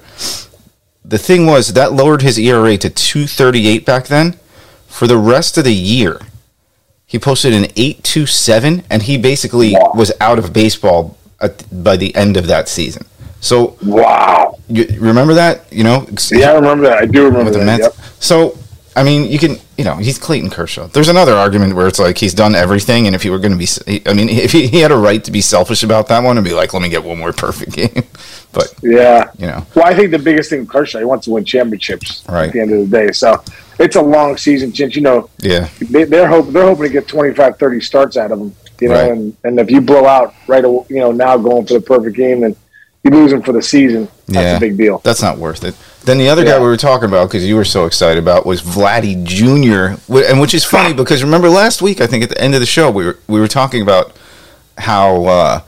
The 1.04 1.18
thing 1.18 1.46
was 1.46 1.74
that 1.74 1.94
lowered 1.94 2.22
his 2.22 2.38
ERA 2.38 2.78
to 2.78 2.90
238 2.90 3.86
back 3.86 4.08
then. 4.08 4.40
For 4.88 5.08
the 5.08 5.18
rest 5.18 5.58
of 5.58 5.64
the 5.64 5.74
year, 5.74 6.20
he 7.06 7.20
posted 7.20 7.54
an 7.54 7.66
827, 7.76 8.84
and 8.90 9.04
he 9.04 9.18
basically 9.18 9.76
was 9.94 10.12
out 10.20 10.40
of 10.40 10.54
baseball 10.54 11.18
at, 11.40 11.64
by 11.84 11.98
the 11.98 12.16
end 12.16 12.38
of 12.38 12.48
that 12.48 12.68
season. 12.68 13.06
So 13.42 13.78
Wow. 13.84 14.58
you 14.68 14.88
remember 15.00 15.34
that? 15.36 15.72
You 15.72 15.84
know, 15.84 16.08
Yeah, 16.32 16.52
I 16.52 16.56
remember 16.56 16.86
that. 16.88 16.98
I 17.00 17.06
do 17.06 17.26
remember 17.26 17.52
with 17.52 17.66
that. 17.66 17.80
Yep. 17.80 17.94
So, 18.20 18.58
I 18.96 19.04
mean, 19.04 19.30
you 19.30 19.38
can, 19.38 19.58
you 19.78 19.84
know, 19.84 19.96
he's 19.96 20.18
Clayton 20.18 20.50
Kershaw. 20.50 20.88
There's 20.88 21.10
another 21.10 21.34
argument 21.34 21.76
where 21.76 21.86
it's 21.88 22.00
like 22.00 22.18
he's 22.18 22.34
done 22.34 22.56
everything, 22.56 23.08
and 23.08 23.16
if 23.16 23.24
he 23.24 23.30
were 23.30 23.40
going 23.40 23.52
to 23.52 23.58
be, 23.58 24.02
I 24.10 24.14
mean, 24.14 24.30
if 24.48 24.52
he, 24.54 24.68
he 24.68 24.80
had 24.80 24.92
a 24.92 24.98
right 24.98 25.24
to 25.26 25.32
be 25.32 25.42
selfish 25.42 25.84
about 25.84 26.08
that 26.08 26.24
one 26.24 26.38
and 26.38 26.46
be 26.46 26.54
like, 26.54 26.74
let 26.74 26.82
me 26.82 26.90
get 26.90 27.04
one 27.04 27.18
more 27.20 27.34
perfect 27.34 27.74
game. 27.74 28.04
But 28.54 28.74
Yeah. 28.82 29.30
you 29.38 29.48
know, 29.48 29.66
Well, 29.76 29.84
I 29.86 29.94
think 29.94 30.12
the 30.12 30.18
biggest 30.20 30.50
thing, 30.50 30.62
with 30.62 30.70
Kershaw, 30.70 31.00
he 31.00 31.04
wants 31.06 31.26
to 31.26 31.32
win 31.32 31.44
championships 31.44 32.24
Right. 32.30 32.48
at 32.48 32.54
the 32.54 32.62
end 32.62 32.72
of 32.72 32.90
the 32.90 32.98
day. 32.98 33.12
So 33.12 33.44
it's 33.80 33.98
a 33.98 34.02
long 34.02 34.38
season, 34.38 34.74
since 34.74 34.96
you 34.96 35.02
know 35.02 35.30
yeah, 35.40 35.68
they, 35.92 36.06
they're 36.06 36.30
hoping 36.30 36.54
they're 36.54 36.64
hoping 36.66 36.84
to 36.86 36.90
get 36.90 37.06
25, 37.06 37.58
30 37.60 37.82
starts 37.82 38.16
out 38.16 38.32
of 38.32 38.40
them. 38.40 38.56
You 38.80 38.88
know, 38.90 38.96
Right. 38.96 39.12
and, 39.12 39.36
and 39.44 39.60
if 39.60 39.70
you 39.70 39.82
blow 39.82 40.06
out 40.06 40.34
right, 40.48 40.64
you 40.64 40.86
know, 40.90 41.12
now 41.12 41.36
going 41.38 41.66
for 41.66 41.74
the 41.74 41.82
perfect 41.82 42.16
game, 42.16 42.40
then 42.42 42.56
you 43.06 43.12
lose 43.12 43.32
them 43.32 43.42
for 43.42 43.52
the 43.54 43.62
season. 43.62 44.08
That's 44.28 44.44
Yeah. 44.44 44.58
a 44.58 44.60
big 44.60 44.78
deal. 44.78 45.00
that's 45.04 45.22
not 45.22 45.38
worth 45.38 45.64
it. 45.64 45.76
Then 46.06 46.18
the 46.18 46.30
other 46.30 46.44
guy 46.44 46.60
we 46.60 46.66
were 46.66 46.78
talking 46.78 47.08
about 47.08 47.30
because 47.30 47.46
you 47.46 47.56
were 47.56 47.66
so 47.66 47.86
excited 47.86 48.18
about 48.22 48.46
was 48.46 48.62
Vladdy 48.62 49.24
Jr. 49.24 50.00
and 50.30 50.40
which 50.42 50.54
is 50.54 50.64
funny 50.66 50.94
because 51.02 51.24
remember 51.24 51.50
last 51.50 51.82
week 51.82 52.02
I 52.02 52.08
think 52.08 52.24
at 52.24 52.30
the 52.30 52.40
end 52.42 52.54
of 52.56 52.60
the 52.60 52.66
show 52.66 52.90
we 52.92 53.06
were 53.06 53.18
we 53.28 53.40
were 53.40 53.48
talking 53.48 53.82
about 53.82 54.12
how. 54.78 55.26
Uh, 55.26 55.62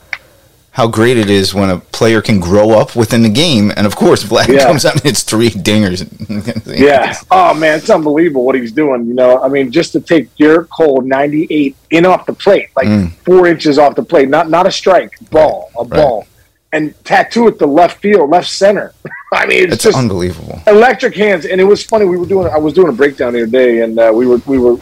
how 0.72 0.86
great 0.86 1.16
it 1.16 1.28
is 1.28 1.52
when 1.52 1.70
a 1.70 1.78
player 1.78 2.22
can 2.22 2.38
grow 2.38 2.70
up 2.70 2.94
within 2.94 3.22
the 3.22 3.28
game, 3.28 3.72
and 3.76 3.84
of 3.84 3.96
course, 3.96 4.22
Vlad 4.22 4.46
Yeah. 4.46 4.62
comes 4.64 4.84
out 4.86 4.92
and 4.92 5.02
hits 5.02 5.24
three 5.24 5.50
dingers. 5.50 6.06
Yeah. 6.66 7.16
Oh 7.32 7.52
man, 7.54 7.78
it's 7.78 7.90
unbelievable 7.90 8.44
what 8.44 8.54
he's 8.54 8.70
doing. 8.70 9.06
You 9.06 9.14
know, 9.14 9.42
I 9.42 9.48
mean, 9.48 9.72
just 9.72 9.90
to 9.94 10.00
take 10.00 10.32
Gerrit 10.36 10.68
Cole 10.68 11.00
98 11.00 11.74
in 11.90 12.06
off 12.06 12.26
the 12.26 12.32
plate, 12.32 12.68
like 12.76 12.86
Mm. 12.86 13.10
four 13.24 13.48
inches 13.48 13.76
off 13.76 13.96
the 13.96 14.04
plate, 14.04 14.28
not 14.28 14.50
not 14.50 14.68
a 14.68 14.70
strike, 14.70 15.14
ball, 15.32 15.68
a 15.76 15.84
ball, 15.84 16.28
and 16.72 16.94
tattoo 17.04 17.48
it 17.48 17.58
to 17.60 17.66
left 17.66 18.00
field, 18.00 18.30
left 18.30 18.48
center. 18.48 18.92
I 19.32 19.46
mean, 19.46 19.64
it's, 19.64 19.74
It's 19.74 19.84
just 19.84 19.96
unbelievable. 19.98 20.60
electric 20.66 21.14
hands. 21.14 21.44
And 21.44 21.60
it 21.60 21.64
was 21.64 21.82
funny. 21.84 22.04
We 22.06 22.16
were 22.16 22.26
doing. 22.26 22.48
I 22.48 22.58
was 22.58 22.72
doing 22.74 22.88
a 22.88 22.92
breakdown 22.92 23.32
the 23.34 23.42
other 23.42 23.50
day, 23.50 23.82
and 23.82 23.98
uh, 23.98 24.10
we 24.14 24.26
were 24.26 24.38
we 24.46 24.58
were 24.58 24.76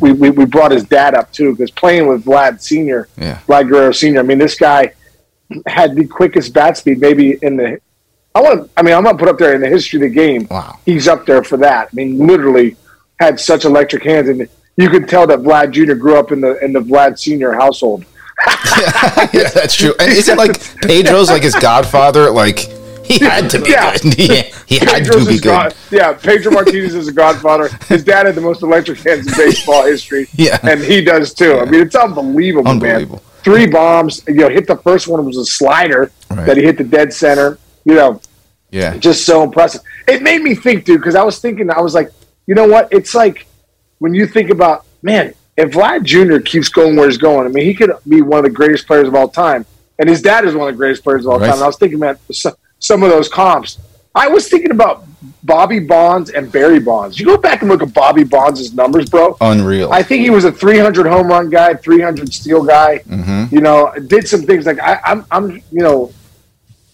we, 0.00 0.12
we, 0.12 0.30
we 0.30 0.44
brought 0.44 0.72
his 0.72 0.84
dad 0.84 1.14
up 1.14 1.32
too 1.32 1.52
because 1.52 1.70
playing 1.70 2.08
with 2.08 2.24
Vlad 2.24 2.60
Senior, 2.60 3.08
Yeah. 3.16 3.38
Vlad 3.46 3.68
Guerrero 3.68 3.92
Senior. 3.92 4.20
I 4.20 4.22
mean, 4.24 4.38
this 4.38 4.56
guy 4.56 4.92
had 5.66 5.94
the 5.94 6.06
quickest 6.06 6.52
bat 6.52 6.76
speed 6.78 7.00
maybe 7.00 7.38
in 7.42 7.56
the. 7.56 7.80
I 8.34 8.40
want. 8.40 8.70
I 8.76 8.82
mean, 8.82 8.94
I'm 8.94 9.04
gonna 9.04 9.18
put 9.18 9.28
up 9.28 9.38
there 9.38 9.54
in 9.54 9.60
the 9.60 9.68
history 9.68 9.98
of 9.98 10.02
the 10.02 10.08
game 10.14 10.48
Wow. 10.50 10.78
he's 10.86 11.06
up 11.06 11.24
there 11.26 11.44
for 11.44 11.58
that. 11.58 11.88
I 11.92 11.94
mean, 11.94 12.26
literally 12.26 12.76
had 13.20 13.38
such 13.38 13.64
electric 13.64 14.02
hands, 14.04 14.28
and 14.28 14.48
you 14.76 14.88
could 14.90 15.08
tell 15.08 15.26
that 15.28 15.40
Vlad 15.40 15.70
Jr. 15.72 15.94
grew 15.94 16.16
up 16.16 16.32
in 16.32 16.40
the 16.40 16.58
in 16.64 16.72
the 16.72 16.80
Vlad 16.80 17.18
Senior 17.18 17.52
household. 17.52 18.04
yeah, 19.32 19.48
that's 19.50 19.74
true. 19.74 19.94
And 20.00 20.10
is 20.12 20.28
it 20.28 20.36
like 20.38 20.60
Pedro's 20.82 21.30
like 21.30 21.42
his 21.42 21.54
godfather? 21.54 22.30
Like 22.30 22.58
he 23.04 23.18
had 23.18 23.50
to 23.50 23.60
be 23.60 23.70
Yeah. 23.70 23.92
good. 23.98 24.14
He, 24.68 24.78
he 24.78 24.78
had 24.78 25.04
to 25.04 25.18
be 25.26 25.34
good. 25.34 25.42
god- 25.42 25.74
yeah, 25.90 26.12
Pedro 26.14 26.52
Martinez 26.52 26.94
is 26.94 27.08
a 27.08 27.12
godfather. 27.12 27.68
His 27.88 28.04
dad 28.04 28.26
had 28.26 28.34
the 28.34 28.40
most 28.40 28.62
electric 28.62 28.98
hands 29.00 29.26
in 29.26 29.34
baseball 29.36 29.84
history. 29.84 30.28
Yeah. 30.34 30.58
and 30.62 30.80
he 30.80 31.02
does 31.04 31.34
too. 31.34 31.58
I 31.58 31.64
mean, 31.66 31.82
it's 31.82 31.94
unbelievable, 31.94 32.68
Unbelievable. 32.70 33.16
man. 33.16 33.24
Three 33.44 33.66
bombs. 33.66 34.22
You 34.26 34.34
know, 34.34 34.48
hit 34.48 34.66
the 34.66 34.76
first 34.76 35.08
one 35.08 35.24
was 35.26 35.36
a 35.36 35.44
slider 35.44 36.10
Right. 36.30 36.46
that 36.46 36.56
he 36.56 36.62
hit 36.62 36.78
the 36.78 36.84
dead 36.84 37.12
center. 37.12 37.58
You 37.84 37.94
know, 37.94 38.20
Yeah, 38.70 38.96
just 38.96 39.26
so 39.26 39.42
impressive. 39.42 39.82
It 40.08 40.22
made 40.22 40.40
me 40.42 40.54
think, 40.54 40.84
dude, 40.84 41.00
because 41.00 41.14
I 41.16 41.22
was 41.24 41.38
thinking, 41.38 41.70
I 41.70 41.80
was 41.80 41.92
like, 41.94 42.10
you 42.46 42.54
know 42.54 42.66
what? 42.66 42.88
It's 42.92 43.14
like 43.14 43.46
when 43.98 44.14
you 44.14 44.26
think 44.26 44.48
about, 44.50 44.86
man, 45.02 45.34
if 45.56 45.70
Vlad 45.72 46.04
Jr. 46.04 46.38
keeps 46.40 46.68
going 46.68 46.96
where 46.96 47.06
he's 47.08 47.18
going, 47.18 47.46
I 47.46 47.50
mean, 47.50 47.64
he 47.64 47.74
could 47.74 47.92
be 48.08 48.22
one 48.22 48.38
of 48.38 48.44
the 48.44 48.50
greatest 48.50 48.86
players 48.86 49.08
of 49.08 49.14
all 49.14 49.28
time. 49.28 49.66
And 49.98 50.08
his 50.08 50.22
dad 50.22 50.44
is 50.44 50.54
one 50.54 50.68
of 50.68 50.74
the 50.74 50.78
greatest 50.78 51.04
players 51.04 51.26
of 51.26 51.32
all 51.32 51.38
Right. 51.38 51.46
time. 51.46 51.54
And 51.56 51.62
I 51.64 51.66
was 51.66 51.76
thinking, 51.76 51.98
about 51.98 52.18
some 52.78 53.02
of 53.02 53.10
those 53.10 53.28
comps. 53.28 53.78
I 54.14 54.28
was 54.28 54.48
thinking 54.48 54.70
about 54.72 55.04
Bobby 55.44 55.78
Bonds 55.78 56.30
and 56.30 56.50
Barry 56.50 56.78
Bonds. 56.80 57.18
You 57.20 57.26
go 57.26 57.36
back 57.36 57.62
and 57.62 57.70
look 57.70 57.82
at 57.82 57.94
Bobby 57.94 58.24
Bonds' 58.24 58.74
numbers, 58.74 59.08
bro. 59.08 59.36
unreal. 59.40 59.92
I 59.92 60.02
think 60.02 60.22
he 60.22 60.30
was 60.30 60.44
a 60.44 60.52
300 60.52 61.06
home 61.06 61.28
run 61.28 61.48
guy, 61.50 61.74
300 61.74 62.32
steal 62.32 62.62
guy. 62.64 62.98
hmm 63.08 63.44
You 63.50 63.60
know, 63.60 63.92
did 64.06 64.26
some 64.28 64.42
things 64.42 64.66
like 64.66 64.80
I, 64.80 65.00
I'm, 65.04 65.24
I'm, 65.30 65.50
you 65.70 65.82
know, 65.82 66.12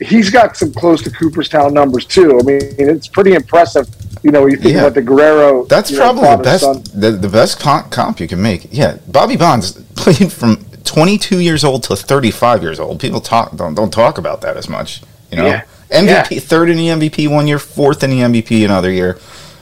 he's 0.00 0.30
got 0.30 0.56
some 0.56 0.72
close 0.72 1.02
to 1.02 1.10
Cooperstown 1.10 1.74
numbers 1.74 2.04
too. 2.04 2.38
I 2.38 2.42
mean, 2.42 2.60
it's 2.78 3.08
pretty 3.08 3.34
impressive. 3.34 3.88
You 4.22 4.30
know, 4.32 4.42
when 4.42 4.50
you 4.52 4.56
think 4.56 4.74
Yeah. 4.74 4.80
about 4.82 4.94
the 4.94 5.02
Guerrero. 5.02 5.64
That's 5.66 5.90
you 5.90 5.98
know, 5.98 6.12
probably 6.12 6.36
the 6.36 6.42
best 6.42 7.00
the, 7.00 7.10
the 7.12 7.28
best 7.28 7.60
comp, 7.60 7.90
comp 7.90 8.20
you 8.20 8.26
can 8.28 8.40
make. 8.42 8.68
Yeah, 8.70 8.98
Bobby 9.06 9.36
Bonds 9.36 9.72
played 9.96 10.32
from 10.32 10.64
22 10.84 11.38
years 11.40 11.64
old 11.64 11.82
to 11.84 11.96
35 11.96 12.62
years 12.62 12.80
old. 12.80 13.00
People 13.00 13.20
talk 13.20 13.54
don't 13.56 13.74
don't 13.74 13.92
talk 13.92 14.18
about 14.18 14.40
that 14.40 14.56
as 14.56 14.68
much. 14.68 15.02
You 15.30 15.36
know, 15.38 15.46
Yeah. 15.46 15.62
MVP 15.90 16.40
third 16.42 16.68
in 16.68 16.76
the 16.76 16.88
MVP 16.88 17.28
one 17.28 17.46
year, 17.46 17.58
fourth 17.58 18.02
in 18.02 18.10
the 18.10 18.20
MVP 18.22 18.64
another 18.64 18.90
year. 18.90 19.18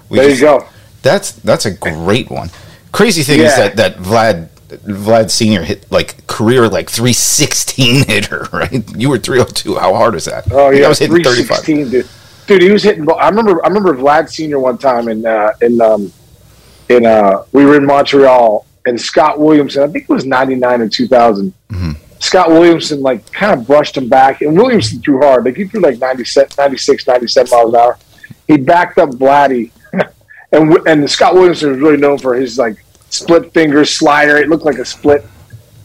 We 0.09 0.19
There 0.19 0.29
just- 0.29 0.41
you 0.41 0.47
go. 0.47 0.65
That's 1.03 1.31
that's 1.33 1.67
a 1.67 1.71
great 1.71 2.31
one. 2.31 2.51
Crazy 2.93 3.23
thing 3.23 3.41
is 3.41 3.55
that 3.57 3.77
that 3.77 3.99
Vlad 3.99 4.49
Vlad 4.69 5.31
Senior 5.31 5.63
hit 5.63 5.91
like 5.91 6.27
career 6.27 6.69
like 6.69 6.91
316 6.91 8.07
hitter, 8.07 8.49
right? 8.53 8.85
You 8.97 9.11
were 9.11 9.19
302. 9.19 9.77
How 9.77 9.95
hard 9.95 10.15
is 10.15 10.25
that? 10.27 10.51
Oh 10.53 10.71
yeah, 10.71 10.87
I 10.87 10.89
was 10.89 10.99
hitting 10.99 11.23
35. 11.23 11.65
dude. 11.65 12.09
Dude, 12.47 12.63
he 12.63 12.71
was 12.71 12.83
hitting. 12.83 13.07
I 13.11 13.29
remember. 13.29 13.65
I 13.65 13.69
remember 13.69 13.95
Vlad 13.95 14.29
Senior 14.29 14.61
one 14.61 14.79
time 14.79 15.09
in 15.09 15.27
uh, 15.27 15.51
in 15.61 15.81
um, 15.81 16.13
in 16.89 17.05
uh, 17.05 17.43
we 17.53 17.65
were 17.65 17.77
in 17.77 17.85
Montreal, 17.85 18.65
and 18.87 19.01
Scott 19.01 19.41
Williamson. 19.41 19.83
I 19.83 19.89
think 19.89 20.05
it 20.05 20.13
was 20.13 20.25
ninety 20.25 20.55
nine 20.55 20.81
or 20.81 20.89
two 20.89 21.09
Mm-hmm. 21.09 21.93
Scott 22.19 22.49
Williamson 22.49 23.03
like 23.03 23.31
kind 23.33 23.59
of 23.59 23.67
brushed 23.67 23.97
him 23.97 24.09
back, 24.09 24.41
and 24.43 24.57
Williamson 24.57 25.01
threw 25.01 25.19
hard. 25.21 25.45
Like 25.45 25.57
he 25.57 25.65
threw 25.65 25.81
like 25.81 25.99
96, 25.99 26.57
96 26.57 27.07
97 27.07 27.51
miles 27.51 27.75
an 27.75 27.81
hour. 27.81 27.99
He 28.47 28.57
backed 28.57 28.99
up 28.99 29.11
Vladdy, 29.11 29.71
and 30.53 30.73
and 30.87 31.11
Scott 31.11 31.35
Williamson 31.35 31.71
was 31.71 31.79
really 31.81 31.97
known 31.97 32.19
for 32.19 32.35
his 32.35 32.59
like 32.59 32.83
split 33.17 33.53
finger 33.53 33.85
slider. 33.85 34.37
It 34.37 34.49
looked 34.49 34.65
like 34.65 34.79
a 34.79 34.85
split. 34.85 35.25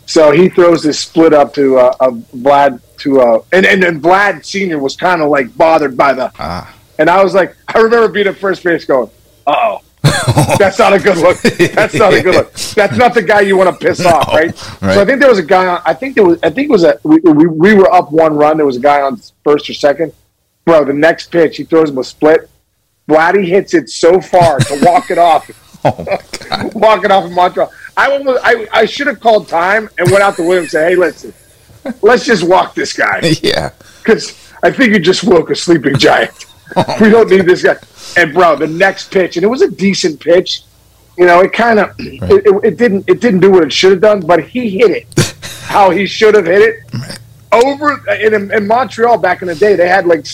So 0.06 0.32
he 0.32 0.50
throws 0.50 0.84
this 0.84 1.00
split 1.00 1.34
up 1.34 1.54
to 1.54 1.78
uh, 1.78 1.96
uh, 2.00 2.12
Vlad 2.36 2.82
to 3.00 3.22
uh, 3.22 3.44
and 3.54 3.66
and 3.66 3.82
then 3.82 4.02
Vlad 4.02 4.44
Senior 4.46 4.80
was 4.80 4.96
kind 4.96 5.22
of 5.22 5.30
like 5.30 5.56
bothered 5.56 5.96
by 5.96 6.14
the, 6.14 6.32
Ah. 6.38 6.74
and 7.00 7.10
I 7.10 7.24
was 7.24 7.34
like, 7.34 7.56
I 7.68 7.80
remember 7.80 8.08
being 8.10 8.28
at 8.28 8.38
first 8.38 8.64
base 8.64 8.84
going, 8.86 9.10
uh 9.48 9.54
oh, 9.58 9.82
that's 10.60 10.78
not 10.80 10.94
a 10.94 11.00
good 11.00 11.18
look. 11.18 11.38
That's 11.42 11.94
not 11.94 12.14
a 12.14 12.22
good 12.22 12.36
look. 12.36 12.54
That's 12.54 12.98
not 12.98 13.14
the 13.14 13.22
guy 13.24 13.42
you 13.42 13.56
want 13.58 13.70
to 13.80 13.86
piss 13.88 14.06
off, 14.14 14.28
right? 14.30 14.48
right. 14.82 14.94
So 14.96 15.02
I 15.02 15.06
think 15.06 15.20
there 15.22 15.30
was 15.30 15.40
a 15.40 15.44
guy 15.44 15.66
on. 15.68 15.82
I 15.86 15.94
think 15.94 16.16
there 16.16 16.26
was. 16.26 16.40
I 16.44 16.50
think 16.50 16.70
it 16.70 16.72
was 16.72 16.84
a. 16.84 17.00
We, 17.04 17.20
we, 17.20 17.48
we 17.48 17.74
were 17.74 17.92
up 17.92 18.12
one 18.12 18.36
run. 18.36 18.58
There 18.58 18.66
was 18.66 18.78
a 18.78 18.82
guy 18.82 19.02
on 19.02 19.22
first 19.44 19.70
or 19.70 19.74
second. 19.74 20.14
Bro, 20.66 20.86
the 20.86 20.94
next 20.94 21.32
pitch 21.32 21.58
he 21.58 21.64
throws 21.64 21.90
him 21.90 21.98
a 22.00 22.04
split. 22.04 22.50
Vladdy 23.08 23.46
hits 23.48 23.74
it 23.74 23.90
so 23.90 24.20
far 24.22 24.60
to 24.60 24.80
walk 24.84 25.10
it 25.10 25.18
off, 25.18 25.50
Oh 25.86 26.06
my 26.06 26.20
god. 26.50 26.74
walk 26.74 27.10
off 27.10 27.26
in 27.26 27.34
Montreal. 27.34 27.72
I 27.98 28.12
almost, 28.12 28.40
I, 28.44 28.68
I 28.72 28.86
should 28.86 29.08
have 29.08 29.20
called 29.20 29.48
time 29.48 29.90
and 29.98 30.10
went 30.12 30.22
out 30.24 30.36
to 30.36 30.44
Williams 30.44 30.66
and 30.66 30.72
said, 30.72 30.90
"Hey, 30.90 30.96
listen, 30.96 31.34
let's 32.02 32.26
just 32.26 32.44
walk 32.44 32.76
this 32.76 32.94
guy 32.94 33.20
Yeah. 33.42 33.72
because 34.04 34.38
I 34.64 34.72
think 34.72 34.94
you 34.94 35.00
just 35.00 35.24
woke 35.24 35.50
a 35.50 35.56
sleeping 35.56 35.98
giant. 35.98 36.46
Oh, 36.74 36.98
we 37.02 37.10
don't 37.10 37.30
need 37.30 37.46
this 37.46 37.64
guy." 37.64 37.76
And 38.16 38.34
bro, 38.34 38.56
the 38.56 38.68
next 38.68 39.12
pitch, 39.12 39.36
and 39.38 39.44
it 39.44 39.48
was 39.48 39.62
a 39.62 39.70
decent 39.70 40.20
pitch. 40.22 40.62
You 41.18 41.26
know, 41.26 41.42
it 41.42 41.52
kind 41.52 41.80
of 41.80 41.94
it, 42.00 42.46
it, 42.46 42.64
it 42.64 42.78
didn't 42.78 43.10
it 43.10 43.20
didn't 43.20 43.42
do 43.42 43.52
what 43.52 43.64
it 43.64 43.74
should 43.74 43.92
have 43.92 44.02
done, 44.02 44.22
but 44.22 44.44
he 44.44 44.70
hit 44.70 44.92
it 44.92 45.36
how 45.64 45.90
he 45.90 46.06
should 46.06 46.36
have 46.36 46.46
hit 46.46 46.62
it 46.62 47.20
over 47.52 48.02
in, 48.14 48.52
in 48.52 48.68
Montreal 48.68 49.18
back 49.18 49.42
in 49.42 49.48
the 49.48 49.56
day. 49.56 49.76
They 49.76 49.88
had 49.88 50.06
like 50.06 50.26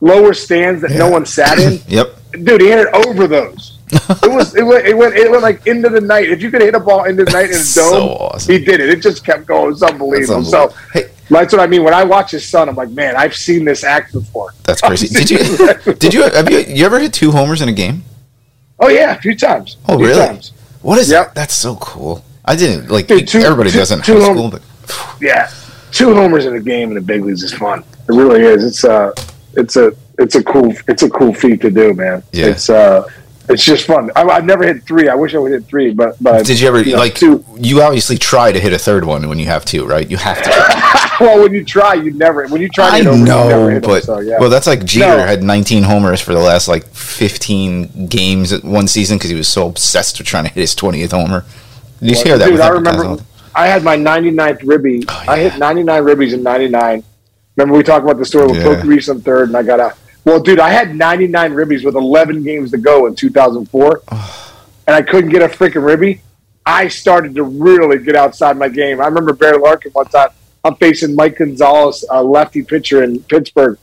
lower 0.00 0.34
stands 0.34 0.82
that 0.82 0.90
no 0.92 1.08
one 1.10 1.24
sat 1.26 1.58
in. 1.58 1.80
Yep. 1.88 2.16
Dude, 2.44 2.60
he 2.60 2.68
hit 2.68 2.80
it 2.80 3.06
over 3.06 3.26
those. 3.26 3.77
It 3.92 4.30
was 4.32 4.54
it 4.54 4.62
went, 4.64 4.86
it 4.86 4.96
went 4.96 5.14
it 5.14 5.30
went 5.30 5.42
like 5.42 5.66
into 5.66 5.88
the 5.88 6.00
night. 6.00 6.28
If 6.30 6.42
you 6.42 6.50
could 6.50 6.62
hit 6.62 6.74
a 6.74 6.80
ball 6.80 7.04
into 7.04 7.24
the 7.24 7.30
night 7.32 7.46
in 7.46 7.50
a 7.50 7.54
dome, 7.56 7.62
So 7.64 8.08
awesome. 8.08 8.52
he 8.52 8.64
did 8.64 8.80
it. 8.80 8.88
It 8.90 9.02
just 9.02 9.24
kept 9.24 9.46
going. 9.46 9.66
It 9.66 9.70
was 9.70 9.82
unbelievable. 9.82 10.42
That's 10.42 10.50
So. 10.50 10.74
Hey. 10.92 11.10
that's 11.30 11.52
what 11.52 11.60
I 11.60 11.66
mean. 11.66 11.84
When 11.84 11.94
I 11.94 12.04
watch 12.04 12.30
his 12.32 12.46
son, 12.46 12.68
I'm 12.68 12.76
like, 12.76 12.90
man, 12.90 13.16
I've 13.16 13.34
seen 13.36 13.64
this 13.64 13.84
act 13.84 14.12
before. 14.12 14.52
That's 14.64 14.80
crazy. 14.80 15.08
Did 15.14 15.30
you 15.30 15.94
did 15.94 16.14
you 16.14 16.22
have 16.22 16.50
you 16.50 16.58
you 16.60 16.84
ever 16.86 16.98
hit 16.98 17.12
two 17.12 17.30
homers 17.30 17.60
in 17.62 17.68
a 17.68 17.72
game? 17.72 18.02
Oh 18.78 18.88
yeah, 18.88 19.14
a 19.16 19.20
few 19.20 19.34
times. 19.34 19.76
Oh, 19.88 19.96
few 19.98 20.06
really? 20.06 20.26
times. 20.26 20.52
What 20.82 20.98
is 20.98 21.10
Yep. 21.10 21.26
that? 21.28 21.34
That's 21.34 21.54
so 21.56 21.76
cool. 21.76 22.24
I 22.44 22.54
didn't 22.56 22.90
like 22.90 23.08
Dude, 23.08 23.26
two- 23.28 23.40
everybody 23.40 23.70
two- 23.70 23.78
doesn't. 23.78 24.04
two 24.04 24.14
high 24.20 24.26
home- 24.26 24.36
school, 24.36 24.50
but 24.50 24.62
yeah, 25.20 25.50
two 25.92 26.14
homers 26.14 26.46
in 26.46 26.54
a 26.54 26.60
game 26.60 26.88
in 26.90 26.94
the 26.94 27.00
big 27.00 27.24
leagues 27.24 27.42
is 27.42 27.52
fun. 27.52 27.80
It 28.08 28.12
really 28.12 28.42
is. 28.42 28.64
It's 28.64 28.84
uh 28.84 29.12
it's 29.54 29.76
a 29.76 29.92
it's 30.18 30.34
a 30.36 30.42
cool 30.44 30.72
it's 30.86 31.02
a 31.02 31.10
cool 31.10 31.34
feat 31.34 31.60
to 31.62 31.70
do, 31.70 31.92
man. 31.94 32.22
Yeah. 32.32 32.46
It's 32.46 32.70
uh 32.70 33.06
it's 33.48 33.64
just 33.64 33.86
fun. 33.86 34.10
I, 34.16 34.22
I've 34.22 34.44
never 34.44 34.64
hit 34.64 34.84
three. 34.84 35.08
I 35.08 35.14
wish 35.14 35.34
I 35.34 35.38
would 35.38 35.52
hit 35.52 35.64
three, 35.66 35.92
but 35.92 36.16
but 36.22 36.44
Did 36.46 36.60
you 36.60 36.68
ever 36.68 36.84
know, 36.84 36.96
like? 36.96 37.14
two? 37.14 37.44
You 37.56 37.82
obviously 37.82 38.18
try 38.18 38.52
to 38.52 38.60
hit 38.60 38.72
a 38.72 38.78
third 38.78 39.04
one 39.04 39.28
when 39.28 39.38
you 39.38 39.46
have 39.46 39.64
two, 39.64 39.86
right? 39.86 40.08
You 40.08 40.16
have 40.18 40.42
to. 40.42 40.98
Well, 41.20 41.42
when 41.42 41.52
you 41.52 41.64
try, 41.64 41.94
you 41.94 42.12
never. 42.12 42.46
When 42.46 42.60
you 42.60 42.68
try, 42.68 42.90
to 42.90 43.08
I 43.08 43.08
over, 43.10 43.18
you 43.18 43.24
never 43.24 43.48
know, 43.50 43.66
hit 43.66 43.82
them, 43.82 43.90
but 43.90 44.04
so, 44.04 44.20
yeah. 44.20 44.38
well, 44.38 44.48
that's 44.48 44.68
like 44.68 44.84
Jeter 44.84 45.16
No. 45.16 45.26
had 45.26 45.42
19 45.42 45.82
homers 45.82 46.20
for 46.20 46.32
the 46.32 46.38
last 46.38 46.68
like 46.68 46.86
15 46.86 48.06
games 48.06 48.52
at 48.52 48.62
one 48.62 48.86
season 48.86 49.18
because 49.18 49.28
he 49.30 49.34
was 49.36 49.48
so 49.48 49.66
obsessed 49.66 50.18
with 50.18 50.28
trying 50.28 50.44
to 50.44 50.50
hit 50.50 50.60
his 50.60 50.76
20th 50.76 51.10
homer. 51.10 51.44
Did 52.00 52.10
you 52.18 52.22
hear 52.22 52.38
that? 52.38 52.48
Dude, 52.48 52.60
I 52.60 52.68
remember 52.68 53.16
I 53.52 53.66
had 53.66 53.82
my 53.82 53.96
99th 53.96 54.60
ribby. 54.64 55.04
Oh, 55.08 55.24
I 55.26 55.40
hit 55.40 55.58
99 55.58 56.04
ribbies 56.04 56.34
in 56.34 56.44
99. 56.44 57.02
Remember 57.56 57.76
we 57.76 57.82
talked 57.82 58.04
about 58.04 58.18
the 58.18 58.24
story 58.24 58.46
with 58.46 58.58
Yeah. 58.58 58.76
Pokey 58.76 58.86
Reese 58.86 59.08
on 59.08 59.20
third, 59.20 59.48
and 59.48 59.56
I 59.56 59.64
got 59.64 59.80
out. 59.80 59.98
Well, 60.28 60.40
dude, 60.40 60.60
I 60.60 60.68
had 60.68 60.94
99 60.94 61.52
ribbies 61.54 61.86
with 61.86 61.94
11 61.94 62.42
games 62.42 62.70
to 62.72 62.76
go 62.76 63.06
in 63.06 63.14
2004, 63.14 64.02
and 64.10 64.94
I 64.94 65.00
couldn't 65.00 65.30
get 65.30 65.40
a 65.40 65.48
freaking 65.48 65.82
ribby. 65.82 66.20
I 66.66 66.88
started 66.88 67.34
to 67.36 67.44
really 67.44 67.96
get 67.98 68.14
outside 68.14 68.58
my 68.58 68.68
game. 68.68 69.00
I 69.00 69.06
remember 69.06 69.32
Barry 69.32 69.56
Larkin 69.56 69.90
one 69.92 70.04
time. 70.08 70.28
I'm 70.64 70.74
facing 70.76 71.14
Mike 71.14 71.38
Gonzalez, 71.38 72.04
a 72.10 72.22
lefty 72.22 72.62
pitcher 72.62 73.02
in 73.04 73.20
Pittsburgh. 73.22 73.78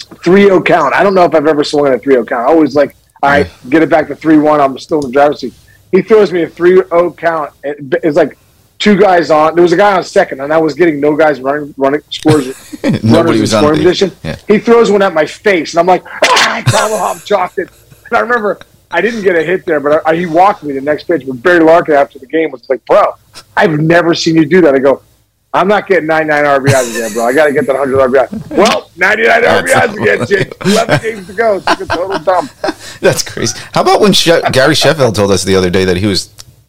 3-0 0.00 0.66
count. 0.66 0.92
I 0.94 1.02
don't 1.02 1.14
know 1.14 1.24
if 1.24 1.34
I've 1.34 1.46
ever 1.46 1.64
swung 1.64 1.86
in 1.86 1.94
a 1.94 1.98
3-0 1.98 2.28
count. 2.28 2.42
I 2.46 2.52
always 2.52 2.74
like, 2.76 2.94
all 3.22 3.30
right, 3.30 3.50
get 3.70 3.82
it 3.82 3.88
back 3.88 4.08
to 4.08 4.14
3-1. 4.14 4.60
I'm 4.60 4.78
still 4.78 4.98
in 5.00 5.06
the 5.06 5.12
driver's 5.12 5.40
seat. 5.40 5.54
He 5.92 6.02
throws 6.02 6.30
me 6.30 6.42
a 6.42 6.50
3-0 6.50 7.16
count. 7.16 7.54
It- 7.64 7.78
It's 8.02 8.18
like 8.18 8.36
two 8.78 8.96
guys 8.96 9.30
on. 9.30 9.54
There 9.54 9.62
was 9.62 9.72
a 9.72 9.76
guy 9.76 9.96
on 9.96 10.04
second, 10.04 10.40
and 10.40 10.52
I 10.52 10.58
was 10.58 10.74
getting 10.74 11.00
no 11.00 11.16
guys 11.16 11.40
running, 11.40 11.74
running 11.76 12.00
scores. 12.10 12.46
Nobody 12.82 13.08
runners 13.08 13.40
was 13.40 13.52
in 13.52 13.58
on 13.58 13.62
scoring 13.64 13.76
position. 13.78 14.12
Yeah. 14.22 14.36
He 14.46 14.58
throws 14.58 14.90
one 14.90 15.02
at 15.02 15.14
my 15.14 15.26
face, 15.26 15.72
and 15.74 15.80
I'm 15.80 15.86
like, 15.86 16.04
ah, 16.06 16.54
I 16.56 16.62
tomahawk 16.62 17.24
chopped 17.24 17.58
it. 17.58 17.68
And 18.08 18.16
I 18.16 18.20
remember 18.20 18.58
I 18.90 19.00
didn't 19.00 19.22
get 19.22 19.36
a 19.36 19.42
hit 19.42 19.66
there, 19.66 19.80
but 19.80 20.02
I, 20.06 20.14
he 20.16 20.26
walked 20.26 20.62
me 20.62 20.72
the 20.72 20.80
next 20.80 21.04
pitch. 21.04 21.24
But 21.26 21.42
Barry 21.42 21.60
Larkin 21.60 21.94
after 21.94 22.18
the 22.18 22.26
game 22.26 22.50
was 22.50 22.68
like, 22.70 22.84
"Bro, 22.86 23.14
I've 23.56 23.78
never 23.78 24.14
seen 24.14 24.36
you 24.36 24.46
do 24.46 24.62
that." 24.62 24.74
I 24.74 24.78
go, 24.78 25.02
"I'm 25.52 25.68
not 25.68 25.86
getting 25.86 26.06
99 26.06 26.44
RBIs 26.44 26.96
again, 26.96 27.12
bro. 27.12 27.26
I 27.26 27.34
got 27.34 27.46
to 27.46 27.52
get 27.52 27.66
that 27.66 27.76
100 27.78 28.10
RBI." 28.10 28.56
Well, 28.56 28.90
99 28.96 29.42
RBIs 29.42 30.00
again, 30.00 30.26
Jake. 30.28 30.54
11 30.64 31.00
games 31.02 31.26
to 31.26 31.32
go. 31.34 31.56
It's 31.56 31.66
like 31.66 31.80
a 31.80 31.86
total 31.86 32.18
dump. 32.20 32.50
That's 33.00 33.22
crazy. 33.22 33.58
How 33.74 33.82
about 33.82 34.00
when 34.00 34.12
she- 34.14 34.32
Gary 34.52 34.74
Sheffield 34.74 35.14
told 35.14 35.30
us 35.32 35.44
the 35.44 35.54
other 35.56 35.68
day 35.68 35.84
that 35.84 35.98
he 35.98 36.06
was 36.06 36.28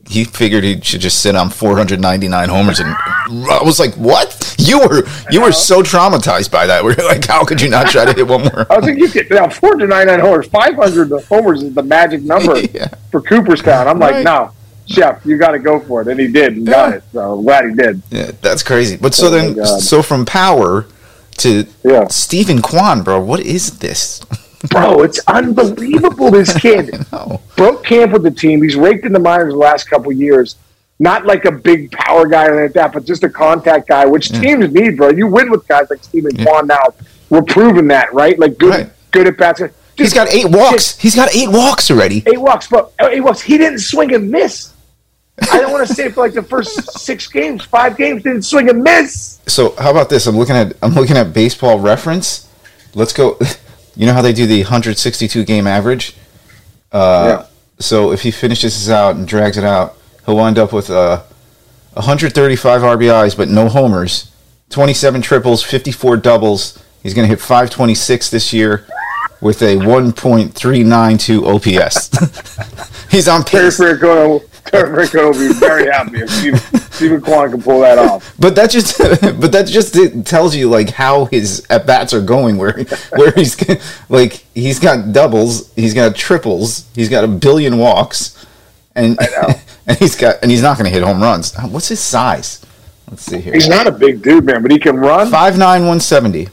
he 0.10 0.24
figured 0.24 0.64
he 0.64 0.82
should 0.82 1.02
just 1.02 1.22
sit 1.22 1.36
on 1.36 1.50
499 1.52 2.50
homers, 2.50 2.80
and 2.80 2.90
I 2.90 3.62
was 3.64 3.80
like, 3.80 3.94
"What? 3.94 4.56
You 4.58 4.80
were 4.80 5.04
you 5.30 5.42
were 5.42 5.52
so 5.52 5.82
traumatized 5.84 6.52
by 6.52 6.66
that? 6.66 6.84
We're 6.86 6.96
like, 6.96 7.26
how 7.26 7.46
could 7.46 7.62
you 7.62 7.70
not 7.70 7.88
try 7.88 8.06
to 8.06 8.14
hit 8.14 8.28
one 8.28 8.42
more?" 8.42 8.66
I 8.72 8.76
was 8.78 8.86
like, 8.86 8.98
"You 8.98 9.08
get 9.10 9.30
now 9.30 9.48
499 9.48 10.20
homers. 10.20 10.48
500 10.48 11.24
homers 11.26 11.62
is 11.64 11.74
the 11.76 11.84
magic 11.84 12.24
number 12.24 12.60
Yeah. 12.74 12.88
for 13.12 13.22
Cooperstown." 13.22 13.88
I'm 13.88 14.00
like, 14.00 14.24
"No." 14.26 14.52
Shef, 14.90 15.24
you 15.24 15.38
got 15.38 15.52
to 15.52 15.60
go 15.60 15.80
for 15.80 16.02
it, 16.02 16.08
and 16.08 16.20
he 16.20 16.28
did, 16.28 16.58
and 16.58 16.66
got 16.66 16.94
it. 16.94 17.04
So 17.14 17.38
I'm 17.38 17.44
glad 17.44 17.66
he 17.70 17.76
did. 17.76 18.02
Yeah, 18.10 18.32
that's 18.42 18.64
crazy. 18.64 18.98
But 18.98 19.14
so 19.14 19.28
Oh 19.28 19.30
then, 19.30 19.64
so 19.80 20.02
from 20.02 20.26
power 20.26 20.88
to 21.38 21.68
Yeah. 21.84 22.08
Steven 22.08 22.60
Kwan, 22.64 23.04
bro, 23.04 23.20
what 23.22 23.40
is 23.42 23.78
this? 23.78 24.20
Bro, 24.70 25.04
it's 25.04 25.20
unbelievable. 25.28 26.32
This 26.32 26.54
kid 26.62 27.06
broke 27.56 27.84
camp 27.86 28.12
with 28.12 28.24
the 28.24 28.32
team. 28.32 28.62
He's 28.62 28.76
raked 28.76 29.06
in 29.06 29.14
the 29.14 29.20
minors 29.20 29.54
the 29.54 29.58
last 29.60 29.90
couple 29.90 30.12
years. 30.12 30.56
Not 31.02 31.26
like 31.26 31.46
a 31.46 31.52
big 31.52 31.92
power 31.92 32.28
guy 32.28 32.48
or 32.48 32.64
like 32.64 32.74
that, 32.74 32.92
but 32.92 33.06
just 33.06 33.24
a 33.24 33.30
contact 33.30 33.88
guy, 33.88 34.06
which 34.06 34.30
teams 34.30 34.70
need, 34.74 34.98
bro. 34.98 35.12
You 35.12 35.28
win 35.28 35.50
with 35.50 35.66
guys 35.68 35.90
like 35.90 36.04
Steven 36.04 36.36
Kwan 36.44 36.68
now. 36.68 36.84
We're 37.30 37.42
proving 37.42 37.88
that, 37.88 38.14
right? 38.14 38.38
Like 38.38 38.58
good, 38.58 38.70
Right. 38.70 38.90
good 39.12 39.28
at 39.28 39.38
bats. 39.38 39.62
He's 39.96 40.14
got 40.14 40.28
eight 40.30 40.48
walks. 40.50 40.98
He's 40.98 41.16
got 41.16 41.34
eight 41.34 41.50
walks 41.50 41.90
already. 41.90 42.24
eight 42.26 42.40
walks, 42.42 42.68
bro. 42.68 42.92
Uh, 43.00 43.08
eight 43.12 43.22
walks. 43.22 43.40
He 43.40 43.58
didn't 43.58 43.80
swing 43.80 44.14
and 44.14 44.30
miss. 44.30 44.74
I 45.52 45.60
don't 45.62 45.72
want 45.72 45.88
to 45.88 45.94
say 45.94 46.10
for 46.10 46.20
like 46.22 46.34
the 46.34 46.44
first 46.44 46.92
six 47.00 47.28
games, 47.28 47.64
five 47.64 47.96
games, 47.96 48.24
didn't 48.24 48.42
swing 48.42 48.70
and 48.70 48.84
miss. 48.84 49.40
So 49.48 49.76
how 49.78 49.92
about 49.92 50.10
this? 50.10 50.28
I'm 50.28 50.38
looking 50.38 50.56
at 50.56 50.74
I'm 50.82 50.94
looking 50.94 51.16
at 51.16 51.34
baseball 51.34 51.80
reference. 51.80 52.50
Let's 52.94 53.14
go. 53.14 53.38
You 54.00 54.06
know 54.06 54.14
how 54.14 54.22
they 54.22 54.32
do 54.32 54.48
the 54.48 54.62
162 54.62 55.44
game 55.44 55.68
average? 55.68 56.16
Uh, 56.90 57.40
Yeah. 57.42 57.46
So 57.80 58.14
if 58.14 58.22
he 58.22 58.32
finishes 58.32 58.74
this 58.74 58.90
out 58.90 59.18
and 59.18 59.28
drags 59.28 59.58
it 59.58 59.66
out, 59.66 59.98
he'll 60.26 60.38
wind 60.38 60.58
up 60.58 60.72
with 60.72 60.90
uh, 60.90 61.22
135 61.94 62.82
RBIs, 62.82 63.36
but 63.36 63.50
no 63.50 63.68
homers, 63.68 64.32
27 64.70 65.22
triples, 65.22 65.62
54 65.64 66.16
doubles. 66.18 66.82
He's 67.04 67.14
going 67.14 67.26
to 67.26 67.30
hit 67.30 67.42
526 67.42 68.30
this 68.30 68.54
year 68.54 68.86
with 69.42 69.62
a 69.62 69.76
1.392 69.76 71.80
OPS. 71.80 73.08
He's 73.12 73.28
on 73.28 73.44
pace. 73.44 73.52
Terry 73.52 73.72
Francona 74.72 75.34
will 75.34 75.48
be 75.48 75.54
very 75.54 75.86
happy 75.92 76.22
if 76.22 76.30
Steven, 76.30 76.60
Steven 76.92 77.22
Kwan 77.22 77.52
can 77.52 77.62
pull 77.62 77.82
that 77.82 77.98
off. 77.98 78.34
But 78.40 78.56
that 78.56 78.70
just, 78.70 78.98
but 79.40 79.52
that 79.52 79.68
just 79.68 79.96
tells 80.26 80.56
you 80.56 80.70
like 80.70 80.90
how 80.92 81.26
his 81.26 81.66
at 81.70 81.86
bats 81.86 82.14
are 82.14 82.22
going. 82.22 82.58
Where, 82.58 82.84
where 83.16 83.32
he's 83.32 83.58
like 84.10 84.46
he's 84.54 84.80
got 84.80 85.12
doubles, 85.14 85.74
he's 85.76 85.94
got 85.94 86.16
triples, 86.16 86.90
he's 86.96 87.10
got 87.10 87.24
a 87.24 87.28
billion 87.28 87.78
walks, 87.78 88.46
and 88.96 89.18
and 89.88 89.98
he's 89.98 90.16
got 90.16 90.38
and 90.42 90.52
he's 90.52 90.62
not 90.62 90.78
going 90.78 90.86
to 90.86 90.94
hit 90.94 91.04
home 91.04 91.22
runs. 91.22 91.56
What's 91.58 91.88
his 91.88 92.00
size? 92.00 92.66
Let's 93.10 93.24
see 93.24 93.40
here. 93.40 93.54
He's 93.54 93.68
not 93.68 93.88
a 93.88 93.92
big 93.92 94.22
dude, 94.22 94.46
man, 94.46 94.62
but 94.62 94.70
he 94.72 94.78
can 94.78 94.96
run. 94.98 95.32
Five 95.32 95.58
nine 95.58 95.88
one 95.88 96.00
seventy. 96.00 96.48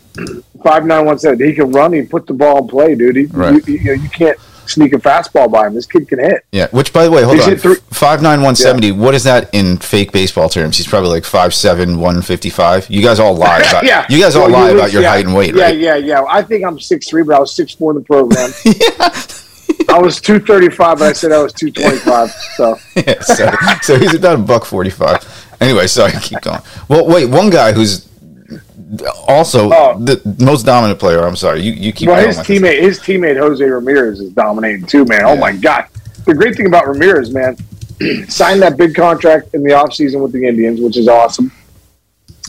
Five 0.64 0.86
nine 0.86 1.04
one 1.04 1.18
seven. 1.18 1.46
He 1.46 1.54
can 1.54 1.70
run. 1.70 1.92
He 1.92 2.02
put 2.02 2.26
the 2.26 2.32
ball 2.32 2.58
in 2.62 2.68
play, 2.68 2.94
dude. 2.94 3.16
He, 3.16 3.26
Right. 3.26 3.66
you, 3.68 3.74
you, 3.74 3.94
you 3.94 4.08
can't 4.08 4.38
sneak 4.68 4.92
a 4.92 4.96
fastball 4.98 5.50
by 5.50 5.66
him. 5.66 5.74
This 5.74 5.86
kid 5.86 6.08
can 6.08 6.18
hit. 6.18 6.44
Yeah. 6.52 6.66
Which, 6.70 6.92
by 6.92 7.04
the 7.04 7.10
way, 7.10 7.22
hold 7.22 7.36
He's 7.36 7.46
on. 7.48 7.56
three- 7.56 7.76
Five 7.90 8.22
nine 8.22 8.42
one 8.42 8.54
seventy. 8.56 8.92
What 8.92 9.14
is 9.14 9.24
that 9.24 9.48
in 9.54 9.78
fake 9.78 10.12
baseball 10.12 10.48
terms? 10.48 10.76
He's 10.76 10.86
probably 10.86 11.10
like 11.10 11.24
five 11.24 11.54
seven 11.54 11.98
one 11.98 12.20
fifty 12.22 12.50
five. 12.50 12.88
You 12.90 13.02
guys 13.02 13.18
all 13.18 13.34
lie 13.34 13.58
about. 13.70 13.84
yeah, 13.84 14.04
You 14.10 14.20
guys 14.20 14.36
all 14.36 14.50
Well, 14.50 14.60
lie 14.60 14.70
you- 14.70 14.76
about 14.78 14.92
your 14.92 15.02
yeah, 15.02 15.10
height 15.10 15.24
and 15.24 15.34
weight, 15.34 15.54
yeah, 15.54 15.62
right? 15.64 15.76
Yeah, 15.78 15.96
yeah, 15.96 16.24
I 16.28 16.42
think 16.42 16.64
I'm 16.64 16.78
six 16.78 17.08
three, 17.08 17.22
but 17.22 17.34
I 17.36 17.38
was 17.40 17.54
six 17.54 17.74
four 17.74 17.92
in 17.92 17.98
the 17.98 18.04
program. 18.04 18.50
I 19.88 19.98
was 20.00 20.20
two 20.20 20.40
thirty 20.40 20.68
five, 20.68 20.98
but 20.98 21.08
I 21.08 21.12
said 21.12 21.32
I 21.32 21.42
was 21.42 21.52
two 21.52 21.70
twenty 21.70 21.98
five. 21.98 22.30
So 22.56 22.76
Yeah, 22.96 23.20
so, 23.20 23.50
so 23.82 23.98
he's 23.98 24.14
about 24.14 24.34
a 24.38 24.42
buck 24.42 24.64
forty-five. 24.64 25.56
Anyway, 25.60 25.86
sorry, 25.86 26.12
keep 26.20 26.40
going. 26.42 26.60
Well, 26.88 27.06
wait, 27.06 27.26
one 27.26 27.50
guy 27.50 27.72
who's 27.72 28.06
also 29.26 29.70
Oh. 29.72 29.98
the 29.98 30.20
most 30.44 30.64
dominant 30.64 30.98
player. 31.00 31.22
I'm 31.24 31.36
sorry, 31.36 31.60
you 31.60 31.72
you 31.72 31.92
keep 31.92 32.08
well, 32.08 32.24
his 32.24 32.38
teammate, 32.38 32.80
his 32.80 32.98
teammate 33.00 33.36
Jose 33.38 33.64
Ramirez 33.64 34.20
is 34.20 34.30
dominating 34.32 34.86
too, 34.86 35.04
man. 35.04 35.22
Oh 35.24 35.36
my 35.36 35.52
god! 35.52 35.86
The 36.24 36.34
great 36.34 36.56
thing 36.56 36.66
about 36.66 36.86
Ramirez, 36.86 37.32
man, 37.32 37.56
signed 38.28 38.62
that 38.62 38.76
big 38.76 38.94
contract 38.94 39.54
in 39.54 39.62
the 39.62 39.70
offseason 39.70 40.20
with 40.22 40.32
the 40.32 40.46
Indians, 40.46 40.80
which 40.80 40.96
is 40.96 41.08
awesome. 41.08 41.50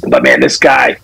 But 0.07 0.23
man, 0.23 0.39
this 0.39 0.57
guy 0.57 0.97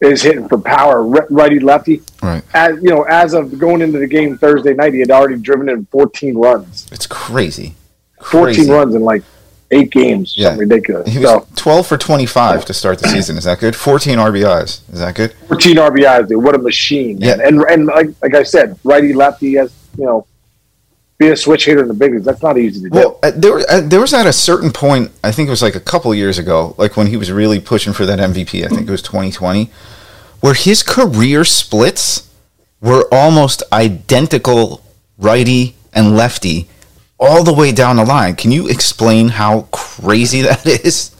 is 0.00 0.22
hitting 0.22 0.48
for 0.48 0.58
power, 0.58 1.02
righty 1.02 1.58
lefty. 1.58 2.00
Right, 2.22 2.42
As 2.54 2.76
you 2.82 2.90
know, 2.90 3.02
as 3.02 3.34
of 3.34 3.58
going 3.58 3.82
into 3.82 3.98
the 3.98 4.06
game 4.06 4.38
Thursday 4.38 4.72
night, 4.72 4.94
he 4.94 5.00
had 5.00 5.10
already 5.10 5.36
driven 5.36 5.68
in 5.68 5.84
14 5.86 6.36
runs. 6.38 6.86
it's 6.92 7.06
crazy. 7.06 7.74
14 8.22 8.68
runs 8.70 8.94
in 8.94 9.02
like 9.02 9.22
eight 9.70 9.90
games. 9.90 10.34
Yeah. 10.36 10.48
Something 10.48 10.68
ridiculous. 10.68 11.08
He 11.08 11.18
was 11.18 11.28
So 11.28 11.46
12 11.56 11.86
for 11.86 11.96
25 11.96 12.64
to 12.64 12.74
start 12.74 12.98
the 12.98 13.08
season. 13.08 13.36
Is 13.36 13.44
that 13.44 13.60
good? 13.60 13.76
14 13.76 14.18
RBIs. 14.18 14.92
Is 14.92 14.98
that 14.98 15.14
good? 15.14 15.32
14 15.48 15.76
RBIs, 15.76 16.28
dude. 16.28 16.42
What 16.42 16.54
a 16.54 16.58
machine. 16.58 17.18
man. 17.18 17.38
Yeah. 17.38 17.46
And 17.46 17.62
and 17.62 17.86
like 17.86 18.08
like 18.22 18.34
I 18.34 18.42
said, 18.42 18.78
righty 18.84 19.12
lefty 19.12 19.58
as 19.58 19.72
you 19.96 20.04
know, 20.04 20.26
be 21.18 21.28
a 21.28 21.36
switch 21.36 21.66
hitter 21.66 21.82
in 21.82 21.88
the 21.88 21.94
big 21.94 22.12
leagues. 22.12 22.24
That's 22.24 22.42
not 22.42 22.58
easy 22.58 22.82
to 22.82 22.88
do. 22.88 22.94
Well, 22.96 23.18
uh, 23.22 23.30
there, 23.34 23.58
uh, 23.68 23.80
there 23.82 24.00
was 24.00 24.14
at 24.14 24.26
a 24.26 24.32
certain 24.32 24.72
point, 24.72 25.12
I 25.22 25.30
think 25.32 25.48
it 25.48 25.50
was 25.50 25.62
like 25.62 25.74
a 25.74 25.80
couple 25.80 26.14
years 26.14 26.38
ago, 26.38 26.74
like 26.78 26.96
when 26.96 27.08
he 27.08 27.16
was 27.18 27.30
really 27.30 27.60
pushing 27.60 27.92
for 27.92 28.06
that 28.06 28.18
MVP, 28.18 28.64
I 28.64 28.68
think 28.68 28.88
it 28.88 28.90
was 28.90 29.02
2020, 29.02 29.70
where 30.40 30.54
his 30.54 30.82
career 30.82 31.44
splits 31.44 32.30
were 32.80 33.06
almost 33.12 33.62
identical 33.72 34.82
righty 35.18 35.76
and 35.92 36.16
lefty 36.16 36.68
all 37.20 37.44
the 37.44 37.52
way 37.52 37.70
down 37.70 37.96
the 37.96 38.04
line. 38.04 38.34
Can 38.34 38.50
you 38.50 38.68
explain 38.68 39.28
how 39.28 39.62
crazy 39.70 40.40
that 40.42 40.66
is? 40.66 41.14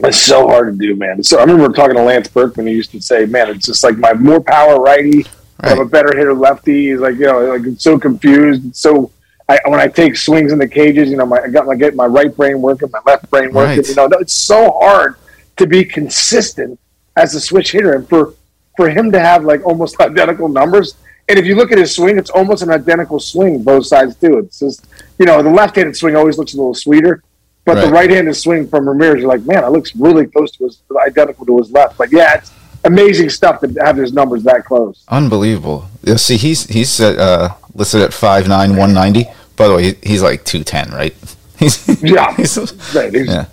It's 0.00 0.16
so 0.16 0.46
hard 0.46 0.72
to 0.72 0.86
do, 0.86 0.94
man. 0.94 1.22
So 1.22 1.38
I 1.38 1.42
remember 1.42 1.72
talking 1.74 1.96
to 1.96 2.02
Lance 2.02 2.28
Berkman. 2.28 2.66
He 2.68 2.72
used 2.72 2.92
to 2.92 3.00
say, 3.00 3.26
"Man, 3.26 3.50
it's 3.50 3.66
just 3.66 3.82
like 3.82 3.96
my 3.98 4.12
more 4.14 4.40
power 4.40 4.80
righty. 4.80 5.26
I'm 5.60 5.80
a 5.80 5.84
better 5.84 6.16
hitter 6.16 6.34
lefty." 6.34 6.90
He's 6.90 7.00
like, 7.00 7.16
you 7.16 7.26
know, 7.26 7.40
like 7.40 7.66
it's 7.66 7.82
so 7.82 7.98
confused. 7.98 8.64
It's 8.64 8.80
so 8.80 9.10
I, 9.48 9.58
when 9.66 9.80
I 9.80 9.88
take 9.88 10.16
swings 10.16 10.52
in 10.52 10.58
the 10.58 10.68
cages, 10.68 11.10
you 11.10 11.16
know, 11.16 11.26
my, 11.26 11.40
I 11.40 11.48
got 11.48 11.66
my 11.66 11.74
get 11.74 11.96
my 11.96 12.06
right 12.06 12.34
brain 12.34 12.60
working, 12.60 12.90
my 12.92 13.00
left 13.06 13.28
brain 13.30 13.52
working. 13.52 13.78
Right. 13.78 13.88
You 13.88 13.94
know, 13.94 14.08
it's 14.20 14.34
so 14.34 14.70
hard 14.72 15.16
to 15.56 15.66
be 15.66 15.84
consistent 15.84 16.78
as 17.16 17.34
a 17.34 17.40
switch 17.40 17.72
hitter, 17.72 17.94
and 17.94 18.08
for 18.08 18.34
for 18.76 18.88
him 18.88 19.10
to 19.10 19.18
have 19.18 19.44
like 19.44 19.66
almost 19.66 20.00
identical 20.00 20.48
numbers. 20.48 20.94
And 21.28 21.38
if 21.38 21.44
you 21.46 21.54
look 21.56 21.70
at 21.72 21.78
his 21.78 21.94
swing, 21.94 22.18
it's 22.18 22.30
almost 22.30 22.62
an 22.62 22.70
identical 22.70 23.20
swing, 23.20 23.62
both 23.62 23.86
sides 23.86 24.16
too. 24.16 24.38
It's 24.38 24.58
just 24.60 24.86
you 25.18 25.26
know, 25.26 25.42
the 25.42 25.50
left-handed 25.50 25.96
swing 25.96 26.14
always 26.16 26.38
looks 26.38 26.54
a 26.54 26.56
little 26.56 26.74
sweeter. 26.74 27.22
But 27.64 27.74
the 27.74 27.80
Right. 27.82 27.92
right-handed 28.08 28.34
swing 28.34 28.66
from 28.66 28.88
Ramirez, 28.88 29.20
you're 29.20 29.28
like, 29.28 29.42
man, 29.44 29.62
it 29.62 29.70
looks 29.70 29.94
really 29.94 30.26
close 30.26 30.50
to 30.52 30.64
his 30.64 30.78
identical 31.06 31.44
to 31.44 31.58
his 31.58 31.70
left. 31.70 31.98
But 31.98 32.10
yeah, 32.10 32.36
it's 32.38 32.50
amazing 32.84 33.28
stuff 33.28 33.60
to 33.60 33.68
have 33.84 33.96
his 33.96 34.12
numbers 34.12 34.42
that 34.44 34.64
close. 34.64 35.02
Unbelievable. 35.08 35.86
Yeah, 36.02 36.16
see, 36.16 36.36
he's 36.38 36.64
he's 36.66 36.98
uh, 37.00 37.52
listed 37.74 38.00
at 38.00 38.14
five 38.14 38.48
nine 38.48 38.76
one 38.76 38.94
ninety. 38.94 39.26
By 39.56 39.68
the 39.68 39.74
way, 39.74 39.82
he, 39.82 39.94
he's 40.02 40.22
like 40.22 40.44
two 40.44 40.62
ten, 40.64 40.90
right? 40.92 41.14
He's, 41.58 41.76
Yeah. 42.02 42.32
he's- 42.36 42.56
Right, 42.94 43.12
he's 43.12 43.26
yeah. 43.26 43.46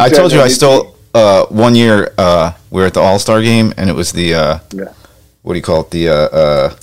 I 0.00 0.08
told 0.08 0.32
you 0.32 0.40
I 0.40 0.48
stole 0.48 0.96
uh, 1.12 1.44
one 1.50 1.74
year. 1.76 2.12
Uh, 2.16 2.52
we 2.70 2.80
were 2.80 2.86
at 2.86 2.94
the 2.94 3.00
All 3.02 3.18
Star 3.18 3.42
game, 3.42 3.74
and 3.76 3.90
it 3.90 3.92
was 3.92 4.12
the 4.12 4.34
uh, 4.34 4.58
Yeah. 4.72 4.86
what 5.42 5.52
do 5.52 5.58
you 5.58 5.62
call 5.62 5.82
it? 5.82 5.90
The 5.90 6.08
uh, 6.08 6.14
uh, 6.14 6.74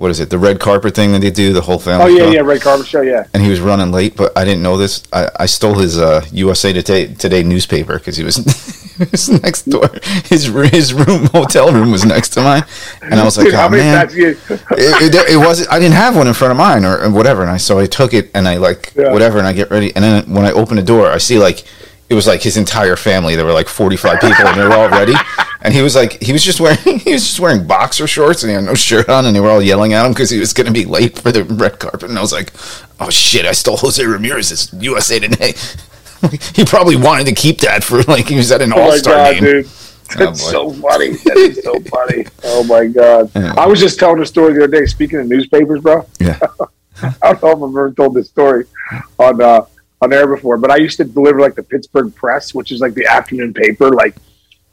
what 0.00 0.10
is 0.10 0.18
it? 0.18 0.30
The 0.30 0.38
red 0.38 0.60
carpet 0.60 0.94
thing 0.94 1.12
that 1.12 1.18
they 1.18 1.30
do. 1.30 1.52
The 1.52 1.60
whole 1.60 1.78
family. 1.78 2.04
Oh 2.06 2.08
yeah, 2.08 2.24
show. 2.24 2.30
yeah, 2.30 2.40
Red 2.40 2.62
Carpet 2.62 2.86
Show, 2.86 3.02
yeah. 3.02 3.26
And 3.34 3.42
he 3.42 3.50
was 3.50 3.60
running 3.60 3.92
late, 3.92 4.16
but 4.16 4.32
I 4.34 4.46
didn't 4.46 4.62
know 4.62 4.78
this. 4.78 5.02
I, 5.12 5.28
I 5.40 5.44
stole 5.44 5.74
his 5.74 5.98
uh, 5.98 6.24
USA 6.32 6.72
Today, 6.72 7.12
Today 7.12 7.42
newspaper 7.42 7.98
because 7.98 8.16
he 8.16 8.24
was, 8.24 8.36
he 8.96 9.04
was 9.04 9.28
next 9.42 9.64
door. 9.68 9.90
His 10.24 10.46
his 10.72 10.94
room, 10.94 11.26
hotel 11.26 11.70
room, 11.70 11.90
was 11.90 12.06
next 12.06 12.30
to 12.30 12.40
mine, 12.40 12.62
and 13.02 13.20
I 13.20 13.24
was 13.24 13.36
like, 13.36 13.48
Dude, 13.48 13.54
"Oh 13.56 13.68
man!" 13.68 14.08
it, 14.10 14.38
it, 14.48 15.30
it 15.32 15.36
wasn't. 15.36 15.70
I 15.70 15.78
didn't 15.78 15.96
have 15.96 16.16
one 16.16 16.26
in 16.28 16.32
front 16.32 16.52
of 16.52 16.56
mine 16.56 16.86
or, 16.86 17.02
or 17.04 17.10
whatever, 17.10 17.42
and 17.42 17.50
I 17.50 17.58
so 17.58 17.78
I 17.78 17.84
took 17.84 18.14
it 18.14 18.30
and 18.34 18.48
I 18.48 18.56
like 18.56 18.94
Yeah. 18.96 19.12
whatever, 19.12 19.36
and 19.36 19.46
I 19.46 19.52
get 19.52 19.70
ready, 19.70 19.94
and 19.94 20.02
then 20.02 20.32
when 20.32 20.46
I 20.46 20.52
open 20.52 20.76
the 20.76 20.82
door, 20.82 21.08
I 21.10 21.18
see 21.18 21.38
like 21.38 21.64
it 22.08 22.14
was 22.14 22.26
like 22.26 22.40
his 22.40 22.56
entire 22.56 22.96
family. 22.96 23.36
There 23.36 23.44
were 23.44 23.52
like 23.52 23.68
forty 23.68 23.98
five 23.98 24.18
people, 24.18 24.46
and 24.46 24.58
they 24.58 24.64
were 24.64 24.72
all 24.72 24.88
ready. 24.88 25.12
And 25.62 25.74
he 25.74 25.82
was 25.82 25.94
like, 25.94 26.22
he 26.22 26.32
was 26.32 26.42
just 26.42 26.58
wearing, 26.60 26.78
he 27.00 27.12
was 27.12 27.22
just 27.26 27.38
wearing 27.40 27.66
boxer 27.66 28.06
shorts, 28.06 28.42
and 28.42 28.50
he 28.50 28.54
had 28.54 28.64
no 28.64 28.74
shirt 28.74 29.08
on, 29.08 29.26
and 29.26 29.36
they 29.36 29.40
were 29.40 29.50
all 29.50 29.60
yelling 29.62 29.92
at 29.92 30.06
him 30.06 30.12
because 30.12 30.30
he 30.30 30.38
was 30.38 30.52
going 30.52 30.66
to 30.66 30.72
be 30.72 30.84
late 30.86 31.18
for 31.18 31.30
the 31.32 31.44
red 31.44 31.78
carpet. 31.78 32.08
And 32.08 32.18
I 32.18 32.22
was 32.22 32.32
like, 32.32 32.52
oh 33.00 33.10
shit, 33.10 33.44
I 33.44 33.52
stole 33.52 33.76
Jose 33.76 34.02
Ramirez's 34.04 34.72
USA 34.80 35.18
Today. 35.18 35.52
he 36.54 36.64
probably 36.64 36.96
wanted 36.96 37.26
to 37.26 37.34
keep 37.34 37.58
that 37.60 37.82
for 37.82 38.02
like 38.02 38.26
he 38.26 38.36
was 38.36 38.50
at 38.52 38.60
an 38.62 38.72
Oh 38.74 38.80
all 38.80 38.88
my 38.90 38.96
star 38.96 39.14
god, 39.14 39.34
game. 39.34 39.44
dude. 39.44 39.66
Oh, 39.66 40.16
That's 40.18 40.44
boy. 40.44 40.50
so 40.50 40.70
funny. 40.72 41.10
That 41.10 41.36
is 41.36 41.62
so 41.62 41.78
funny. 41.90 42.26
Oh 42.44 42.64
my 42.64 42.86
god. 42.86 43.30
Yeah. 43.34 43.54
I 43.56 43.66
was 43.66 43.80
just 43.80 43.98
telling 43.98 44.20
a 44.20 44.26
story 44.26 44.52
the 44.54 44.64
other 44.64 44.80
day. 44.80 44.86
Speaking 44.86 45.20
of 45.20 45.28
newspapers, 45.28 45.80
bro. 45.80 46.04
Yeah. 46.18 46.38
I 47.22 47.32
don't 47.32 47.42
know 47.42 47.52
if 47.52 47.62
I've 47.62 47.62
ever 47.70 47.92
told 47.92 48.14
this 48.14 48.28
story 48.28 48.64
on 49.18 49.40
uh, 49.40 49.64
on 50.02 50.12
air 50.12 50.26
before, 50.26 50.58
but 50.58 50.70
I 50.70 50.76
used 50.76 50.96
to 50.98 51.04
deliver 51.04 51.40
like 51.40 51.54
the 51.54 51.62
Pittsburgh 51.62 52.14
Press, 52.14 52.52
which 52.54 52.72
is 52.72 52.80
like 52.80 52.92
the 52.94 53.06
afternoon 53.06 53.54
paper. 53.54 53.88
Like, 53.90 54.16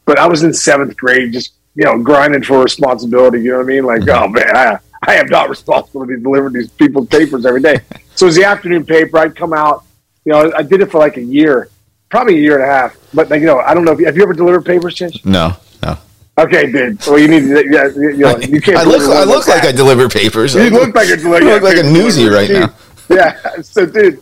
but 0.08 0.18
I 0.18 0.26
was 0.26 0.42
in 0.42 0.52
seventh 0.54 0.98
grade, 0.98 1.34
just 1.34 1.54
you 1.76 1.84
know, 1.84 2.00
grinding 2.00 2.42
for 2.44 2.64
responsibility. 2.64 3.40
You 3.42 3.52
know 3.52 3.58
what 3.58 3.64
I 3.66 3.68
mean? 3.68 3.84
Like, 3.86 4.02
Mm-hmm. 4.02 4.24
oh 4.24 4.28
man, 4.30 4.58
I, 4.58 4.80
I 5.06 5.16
am 5.18 5.28
not 5.28 5.48
responsible 5.56 6.02
to 6.02 6.08
be 6.08 6.20
delivering 6.20 6.54
these 6.54 6.70
people's 6.72 7.08
papers 7.08 7.46
every 7.46 7.62
day. 7.62 7.82
so 8.16 8.26
it 8.26 8.30
was 8.30 8.36
the 8.36 8.46
afternoon 8.46 8.84
paper. 8.86 9.20
I'd 9.20 9.36
come 9.36 9.54
out. 9.54 9.84
You 10.26 10.32
know, 10.34 10.52
I 10.58 10.64
did 10.64 10.82
it 10.82 10.90
for 10.92 10.98
like 10.98 11.18
a 11.18 11.22
year, 11.24 11.70
probably 12.10 12.36
a 12.38 12.42
year 12.42 12.56
and 12.56 12.64
a 12.64 12.74
half. 12.74 12.98
But 13.14 13.30
like, 13.30 13.42
you 13.42 13.46
know, 13.46 13.60
I 13.60 13.74
don't 13.76 13.86
know 13.86 13.92
if 13.92 14.00
you, 14.00 14.06
have 14.08 14.18
you 14.18 14.24
ever 14.24 14.34
delivered 14.34 14.66
papers, 14.66 14.96
Chinch? 14.96 15.24
No, 15.24 15.56
no. 15.84 15.98
Okay, 16.40 16.72
dude. 16.72 17.00
Well, 17.06 17.18
you 17.20 17.28
need 17.28 17.42
to. 17.42 17.66
Yeah, 17.70 17.88
you, 17.96 18.10
you, 18.10 18.18
know, 18.18 18.38
you 18.40 18.60
can't. 18.60 18.78
I 18.78 18.84
look, 18.84 19.02
I 19.04 19.24
look 19.24 19.48
like 19.48 19.64
I 19.64 19.68
that. 19.68 19.76
deliver 19.76 20.10
papers. 20.10 20.54
You 20.56 20.70
look 20.70 20.94
like 20.96 21.10
a 21.10 21.14
I 21.26 21.40
look 21.40 21.64
like 21.64 21.78
a 21.78 21.82
newsie 21.82 22.30
right 22.32 22.50
now. 22.50 22.74
Yeah. 23.10 23.62
So, 23.62 23.86
dude, 23.86 24.22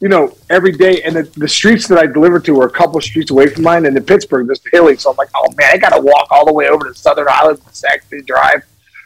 you 0.00 0.08
know, 0.08 0.36
every 0.50 0.72
day, 0.72 1.02
and 1.02 1.16
the, 1.16 1.22
the 1.36 1.48
streets 1.48 1.88
that 1.88 1.98
I 1.98 2.06
delivered 2.06 2.44
to 2.46 2.54
were 2.54 2.66
a 2.66 2.70
couple 2.70 3.00
streets 3.00 3.30
away 3.30 3.48
from 3.48 3.62
mine, 3.62 3.86
and 3.86 3.96
in 3.96 4.04
Pittsburgh, 4.04 4.46
this 4.46 4.60
hilly. 4.70 4.96
So 4.96 5.10
I'm 5.10 5.16
like, 5.16 5.30
oh 5.34 5.50
man, 5.56 5.70
I 5.72 5.78
got 5.78 5.90
to 5.90 6.00
walk 6.00 6.28
all 6.30 6.44
the 6.44 6.52
way 6.52 6.68
over 6.68 6.86
to 6.86 6.94
Southern 6.94 7.26
Island, 7.30 7.60
Saxony 7.72 8.22
Drive. 8.22 8.62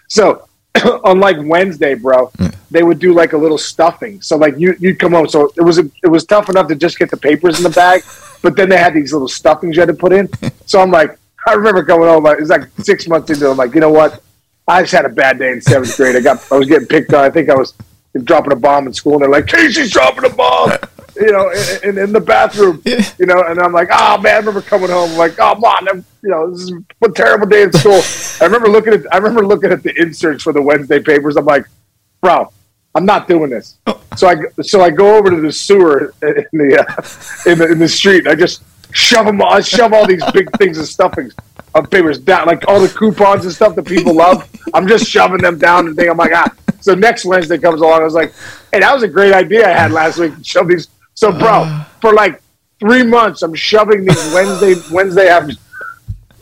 So, 0.08 0.48
on 1.04 1.20
like 1.20 1.36
Wednesday, 1.40 1.94
bro, 1.94 2.26
hmm. 2.26 2.48
they 2.70 2.82
would 2.82 2.98
do 2.98 3.14
like 3.14 3.32
a 3.32 3.36
little 3.36 3.58
stuffing. 3.58 4.20
So 4.20 4.36
like 4.36 4.58
you 4.58 4.74
you'd 4.80 4.98
come 4.98 5.12
home. 5.12 5.28
So 5.28 5.52
it 5.56 5.62
was 5.62 5.78
it 5.78 6.08
was 6.08 6.24
tough 6.24 6.48
enough 6.48 6.66
to 6.68 6.74
just 6.74 6.98
get 6.98 7.10
the 7.10 7.16
papers 7.16 7.58
in 7.58 7.62
the 7.62 7.70
bag, 7.70 8.02
but 8.42 8.56
then 8.56 8.68
they 8.68 8.76
had 8.76 8.94
these 8.94 9.12
little 9.12 9.28
stuffings 9.28 9.76
you 9.76 9.80
had 9.82 9.88
to 9.88 9.94
put 9.94 10.12
in. 10.12 10.28
So 10.70 10.80
I'm 10.80 10.92
like, 10.92 11.18
I 11.48 11.54
remember 11.54 11.84
coming 11.84 12.06
home. 12.06 12.24
It 12.26 12.38
was 12.38 12.48
like 12.48 12.68
six 12.78 13.08
months 13.08 13.28
into. 13.28 13.48
it. 13.48 13.50
I'm 13.50 13.56
like, 13.56 13.74
you 13.74 13.80
know 13.80 13.90
what? 13.90 14.22
I 14.68 14.82
just 14.82 14.92
had 14.92 15.04
a 15.04 15.08
bad 15.08 15.40
day 15.40 15.50
in 15.50 15.60
seventh 15.60 15.96
grade. 15.96 16.14
I 16.14 16.20
got 16.20 16.40
I 16.52 16.56
was 16.56 16.68
getting 16.68 16.86
picked 16.86 17.12
on. 17.12 17.24
I 17.24 17.30
think 17.30 17.50
I 17.50 17.56
was 17.56 17.74
dropping 18.18 18.52
a 18.52 18.56
bomb 18.56 18.86
in 18.86 18.92
school, 18.92 19.14
and 19.14 19.22
they're 19.22 19.30
like, 19.30 19.46
Casey's 19.46 19.90
dropping 19.90 20.30
a 20.30 20.34
bomb. 20.34 20.72
You 21.16 21.32
know, 21.32 21.50
in, 21.50 21.90
in, 21.90 21.98
in 21.98 22.12
the 22.12 22.20
bathroom, 22.20 22.80
you 22.86 23.26
know, 23.26 23.42
and 23.42 23.60
I'm 23.60 23.72
like, 23.72 23.88
oh 23.92 24.16
man, 24.18 24.32
I 24.32 24.38
remember 24.38 24.62
coming 24.62 24.88
home, 24.88 25.18
like, 25.18 25.34
oh 25.38 25.54
man, 25.56 25.88
I'm, 25.88 26.04
you 26.22 26.30
know, 26.30 26.50
this 26.50 26.62
is 26.62 26.72
a 27.02 27.08
terrible 27.10 27.46
day 27.46 27.64
in 27.64 27.72
school. 27.72 28.00
I 28.40 28.44
remember 28.46 28.68
looking 28.68 28.94
at, 28.94 29.12
I 29.12 29.18
remember 29.18 29.44
looking 29.44 29.70
at 29.70 29.82
the 29.82 29.92
inserts 30.00 30.44
for 30.44 30.54
the 30.54 30.62
Wednesday 30.62 30.98
papers. 30.98 31.36
I'm 31.36 31.44
like, 31.44 31.66
bro, 32.22 32.50
I'm 32.94 33.04
not 33.04 33.28
doing 33.28 33.50
this. 33.50 33.76
So 34.16 34.28
I, 34.28 34.36
so 34.62 34.80
I 34.80 34.88
go 34.88 35.16
over 35.16 35.28
to 35.30 35.40
the 35.40 35.52
sewer 35.52 36.14
in 36.22 36.46
the, 36.52 36.78
uh, 36.78 37.50
in 37.50 37.58
the, 37.58 37.72
in 37.72 37.78
the 37.78 37.88
street. 37.88 38.20
And 38.20 38.28
I 38.28 38.34
just 38.34 38.62
shove 38.92 39.26
them, 39.26 39.42
I 39.42 39.60
shove 39.60 39.92
all 39.92 40.06
these 40.06 40.24
big 40.32 40.50
things 40.58 40.78
of 40.78 40.86
stuffings 40.86 41.34
of 41.74 41.90
papers 41.90 42.18
down, 42.18 42.46
like 42.46 42.66
all 42.66 42.80
the 42.80 42.88
coupons 42.88 43.44
and 43.44 43.54
stuff 43.54 43.74
that 43.74 43.84
people 43.84 44.14
love. 44.14 44.48
I'm 44.74 44.88
just 44.88 45.06
shoving 45.06 45.42
them 45.42 45.58
down 45.58 45.88
and 45.88 45.96
think 45.96 46.08
I'm 46.08 46.16
like, 46.16 46.32
ah. 46.34 46.50
So 46.80 46.94
next 46.94 47.24
Wednesday 47.24 47.58
comes 47.58 47.80
along, 47.80 48.00
I 48.00 48.04
was 48.04 48.14
like, 48.14 48.32
hey, 48.72 48.80
that 48.80 48.92
was 48.92 49.02
a 49.02 49.08
great 49.08 49.32
idea 49.32 49.68
I 49.68 49.72
had 49.72 49.92
last 49.92 50.18
week. 50.18 50.32
Shove 50.42 50.68
these. 50.68 50.88
So, 51.14 51.30
bro, 51.30 51.64
uh. 51.64 51.84
for 52.00 52.14
like 52.14 52.40
three 52.78 53.02
months, 53.02 53.42
I'm 53.42 53.54
shoving 53.54 54.04
these 54.04 54.32
Wednesday 54.32 54.74
Wednesday 54.90 55.28
after 55.28 55.54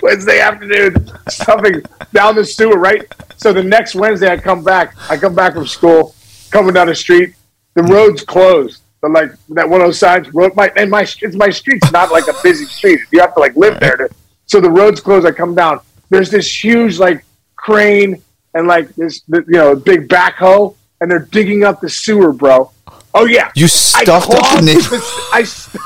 Wednesday 0.01 0.41
afternoon 0.41 1.11
stuffing 1.29 1.83
down 2.13 2.37
the 2.37 2.45
sewer, 2.45 2.79
right? 2.79 3.13
So 3.37 3.53
the 3.53 3.63
next 3.63 3.95
Wednesday, 3.95 4.29
I 4.29 4.37
come 4.37 4.63
back. 4.63 4.95
I 5.11 5.17
come 5.17 5.35
back 5.35 5.55
from 5.55 5.67
school, 5.67 6.15
coming 6.51 6.75
down 6.75 6.87
the 6.87 6.95
street. 6.95 7.35
The 7.75 7.83
road's 7.83 8.23
closed. 8.23 8.83
But 9.01 9.13
like 9.13 9.31
that 9.51 9.69
one 9.69 9.81
of 9.81 9.87
those 9.87 9.99
signs, 9.99 10.33
road 10.35 10.57
my 10.57 10.73
and 10.77 10.91
my 10.91 11.03
it's 11.03 11.37
my 11.37 11.51
street's 11.51 11.93
not 11.93 12.11
like 12.11 12.27
a 12.27 12.35
busy 12.43 12.65
street. 12.65 13.01
You 13.13 13.21
have 13.21 13.35
to 13.35 13.41
like 13.41 13.55
live 13.57 13.79
there. 13.79 13.97
To, 13.97 14.11
so 14.47 14.61
the 14.61 14.71
road's 14.71 15.01
closed. 15.01 15.27
I 15.27 15.31
come 15.31 15.55
down. 15.55 15.81
There's 16.11 16.31
this 16.31 16.65
huge 16.65 16.99
like 16.99 17.25
crane 17.55 18.23
and 18.55 18.67
like 18.67 18.89
this 18.97 19.23
you 19.29 19.45
know 19.49 19.77
big 19.77 20.09
backhoe, 20.09 20.75
and 21.01 21.11
they're 21.11 21.21
digging 21.31 21.65
up 21.65 21.81
the 21.81 21.89
sewer, 21.89 22.33
bro. 22.33 22.71
Oh 23.15 23.25
yeah, 23.27 23.51
You 23.55 23.69
stuffed 23.69 24.31
up 24.31 24.57
the 24.59 24.63
neighbor. 24.65 24.81
the- 24.83 25.29
I 25.33 25.43
st- 25.45 25.83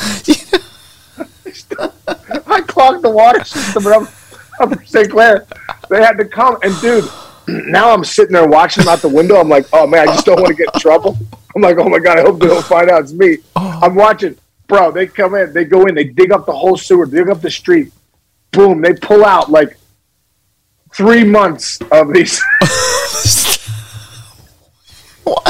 I 2.46 2.60
clogged 2.62 3.02
the 3.02 3.10
water 3.10 3.44
system 3.44 3.86
up, 3.86 4.02
up 4.60 4.84
St. 4.86 5.10
Clair. 5.10 5.46
They 5.88 6.02
had 6.02 6.16
to 6.18 6.24
come 6.24 6.58
and 6.62 6.78
dude. 6.80 7.04
Now 7.48 7.90
I'm 7.90 8.04
sitting 8.04 8.34
there 8.34 8.46
watching 8.46 8.84
them 8.84 8.92
out 8.92 9.00
the 9.00 9.08
window. 9.08 9.34
I'm 9.34 9.48
like, 9.48 9.66
oh 9.72 9.84
man, 9.84 10.08
I 10.08 10.12
just 10.12 10.24
don't 10.24 10.36
want 10.40 10.48
to 10.48 10.54
get 10.54 10.72
in 10.72 10.80
trouble. 10.80 11.18
I'm 11.56 11.62
like, 11.62 11.78
oh 11.78 11.88
my 11.88 11.98
god, 11.98 12.18
I 12.18 12.22
hope 12.22 12.38
they 12.38 12.46
don't 12.46 12.64
find 12.64 12.88
out 12.88 13.02
it's 13.02 13.12
me. 13.12 13.38
Oh. 13.56 13.80
I'm 13.82 13.96
watching, 13.96 14.36
bro. 14.68 14.92
They 14.92 15.08
come 15.08 15.34
in, 15.34 15.52
they 15.52 15.64
go 15.64 15.86
in, 15.86 15.96
they 15.96 16.04
dig 16.04 16.30
up 16.30 16.46
the 16.46 16.52
whole 16.52 16.76
sewer, 16.76 17.06
dig 17.06 17.28
up 17.28 17.40
the 17.40 17.50
street. 17.50 17.92
Boom, 18.52 18.80
they 18.82 18.94
pull 18.94 19.24
out 19.24 19.50
like 19.50 19.76
three 20.94 21.22
months 21.24 21.78
of 21.92 22.12
these 22.12 22.40
What? 25.24 25.46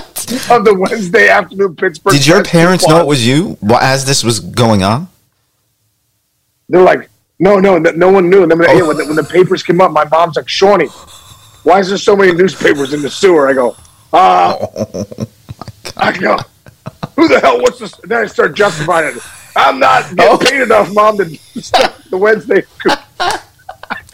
of 0.51 0.65
the 0.65 0.75
Wednesday 0.79 1.29
afternoon 1.29 1.77
Pittsburgh. 1.77 2.13
Did 2.13 2.27
your 2.27 2.45
parents 2.45 2.87
know 2.87 3.01
it 3.01 3.07
was 3.07 3.27
you 3.27 3.57
as 3.81 4.05
this 4.05 4.23
was 4.23 4.41
going 4.41 4.83
on? 4.83 5.09
They're 6.69 6.83
like, 6.83 7.09
no, 7.39 7.59
no, 7.59 7.79
no, 7.79 7.91
no 7.93 8.11
one 8.11 8.29
knew. 8.31 8.43
And 8.43 8.51
then 8.51 8.59
when, 8.59 8.69
Oh. 8.71 8.75
yeah, 8.75 8.83
when, 8.87 8.97
the, 8.97 9.07
when 9.07 9.17
the 9.17 9.25
papers 9.25 9.63
came 9.63 9.81
up, 9.81 9.91
my 9.93 10.05
mom's 10.05 10.37
like, 10.37 10.49
Shawnee, 10.49 10.87
why 11.65 11.79
is 11.81 11.89
there 11.89 11.99
so 11.99 12.15
many 12.15 12.33
newspapers 12.33 12.93
in 12.93 13.03
the 13.03 13.11
sewer? 13.11 13.49
I 13.49 13.55
go, 13.55 13.77
uh, 14.13 14.57
Oh, 14.73 15.07
I 15.97 16.17
go, 16.17 16.37
who 17.17 17.29
the 17.29 17.41
hell? 17.41 17.61
What's 17.61 17.79
this? 17.79 17.93
Then 18.05 18.23
I 18.23 18.27
start 18.27 18.55
justifying 18.55 19.17
it. 19.17 19.23
I'm 19.57 19.79
not 19.81 20.05
getting 20.15 20.25
Oh. 20.33 20.39
paid 20.39 20.61
enough, 20.61 20.93
mom, 20.93 21.17
to 21.19 21.25
stuff 21.63 22.00
the 22.11 22.19
Wednesday. 22.19 22.63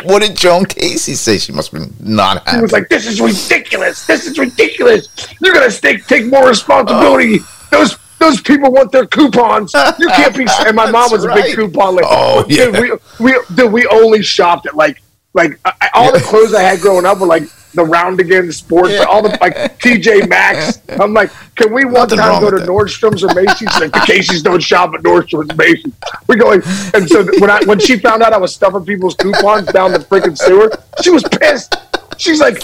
What 0.05 0.23
did 0.23 0.37
Joan 0.37 0.67
Casey 0.67 1.15
say? 1.15 1.39
She 1.39 1.53
must 1.53 1.73
be 1.73 1.81
not 2.01 2.45
He 2.45 2.51
happy. 2.51 2.63
was 2.63 2.73
like, 2.73 2.89
this 2.89 3.07
is 3.07 3.21
ridiculous. 3.21 4.07
This 4.07 4.27
is 4.27 4.39
ridiculous. 4.39 5.09
You're 5.41 5.55
going 5.55 5.69
to 5.71 5.81
take, 5.81 6.07
take 6.07 6.27
more 6.27 6.47
responsibility. 6.49 7.39
Oh. 7.41 7.69
Those 7.71 7.99
those 8.19 8.41
people 8.41 8.71
want 8.73 8.93
their 8.93 9.07
coupons. 9.07 9.73
You 9.99 10.09
can't 10.09 10.37
be. 10.37 10.47
And 10.67 10.77
my 10.77 10.91
mom 10.91 11.11
was 11.11 11.25
a 11.25 11.33
big 11.35 11.55
coupon 11.57 11.97
lady. 11.97 12.09
Oh, 12.11 12.45
Dude, 12.47 12.75
yeah. 12.75 12.81
we, 12.81 13.33
we, 13.33 13.39
dude, 13.55 13.73
we 13.73 13.87
only 13.87 14.23
shopped 14.23 14.67
at 14.67 14.75
like, 14.77 15.03
like 15.35 15.59
I, 15.65 15.91
all 15.95 16.13
the 16.13 16.21
clothes 16.21 16.55
I 16.55 16.63
had 16.63 16.81
growing 16.81 17.05
up 17.05 17.19
were 17.19 17.27
like 17.27 17.43
the 17.77 17.85
round 17.85 18.19
again 18.21 18.51
sports, 18.51 18.93
Yeah. 18.95 19.05
all 19.05 19.23
the 19.23 19.29
like 19.41 19.79
TJ 19.79 20.29
Maxx. 20.29 20.81
I'm 21.01 21.15
like, 21.15 21.31
can 21.55 21.73
we 21.73 21.85
one 21.85 21.95
Nothing 21.95 22.19
time 22.19 22.41
go 22.41 22.51
to 22.51 22.59
that. 22.59 22.69
Nordstrom's 22.69 23.23
or 23.23 23.33
Macy's? 23.35 23.69
Like 23.81 23.93
the 23.93 24.03
Casey's 24.07 24.43
don't 24.43 24.63
shop 24.63 24.93
at 24.95 25.03
Nordstrom's 25.03 25.51
and 25.51 25.59
Macy's. 25.59 25.93
We're 26.27 26.37
going, 26.37 26.63
and 26.95 27.09
so 27.09 27.25
when 27.41 27.51
I 27.51 27.61
when 27.67 27.79
she 27.79 27.99
found 27.99 28.23
out 28.23 28.33
I 28.33 28.39
was 28.39 28.55
stuffing 28.55 28.85
people's 28.85 29.15
coupons 29.15 29.67
down 29.73 29.93
the 29.93 29.99
freaking 30.01 30.37
sewer, 30.37 30.73
she 31.03 31.11
was 31.11 31.23
pissed. 31.23 31.77
She's 32.19 32.41
like, 32.41 32.61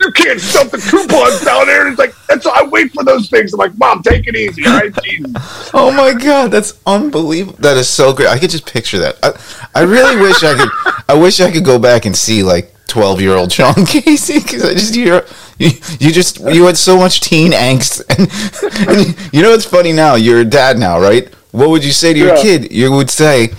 you 0.00 0.10
can't 0.12 0.40
stuff 0.40 0.70
the 0.70 0.78
coupons 0.78 1.40
down 1.44 1.66
there. 1.66 1.86
And 1.86 1.92
it's 1.92 1.98
like, 1.98 2.14
that's 2.28 2.44
I 2.46 2.64
wait 2.64 2.92
for 2.92 3.04
those 3.04 3.30
things. 3.30 3.52
I'm 3.54 3.58
like, 3.58 3.76
Mom, 3.78 4.02
take 4.02 4.26
it 4.26 4.34
easy, 4.36 4.66
all 4.66 4.74
right? 4.78 4.92
Jesus. 5.02 5.70
Oh 5.72 5.90
my 5.92 6.12
god, 6.12 6.50
that's 6.50 6.74
unbelievable. 6.84 7.56
That 7.60 7.76
is 7.76 7.88
so 7.88 8.12
great. 8.12 8.28
I 8.28 8.38
could 8.38 8.50
just 8.50 8.66
picture 8.66 8.98
that. 8.98 9.16
I, 9.22 9.80
I 9.80 9.82
really 9.84 10.20
wish 10.20 10.42
I 10.42 10.54
could. 10.56 10.68
I 11.08 11.14
wish 11.14 11.40
I 11.40 11.50
could 11.50 11.64
go 11.64 11.78
back 11.78 12.04
and 12.06 12.16
see 12.16 12.42
like 12.42 12.73
twelve 12.86 13.20
year 13.20 13.34
old 13.34 13.52
Sean 13.52 13.74
Casey 13.86 14.40
because 14.40 14.64
I 14.64 14.74
just 14.74 14.94
hear 14.94 15.24
you, 15.58 15.70
you 16.00 16.12
just 16.12 16.40
you 16.40 16.64
had 16.66 16.76
so 16.76 16.96
much 16.96 17.20
teen 17.20 17.52
angst, 17.52 18.02
and, 18.18 18.88
and 18.88 19.32
you 19.32 19.42
know 19.42 19.50
what's 19.50 19.64
funny 19.64 19.92
now? 19.92 20.14
You're 20.14 20.40
a 20.40 20.44
dad 20.44 20.78
now, 20.78 20.98
right? 21.00 21.32
What 21.52 21.70
would 21.70 21.84
you 21.84 21.92
say 21.92 22.12
to 22.12 22.18
your 22.18 22.34
Yeah. 22.36 22.42
kid? 22.42 22.72
You 22.72 22.90
would 22.92 23.10
say 23.10 23.50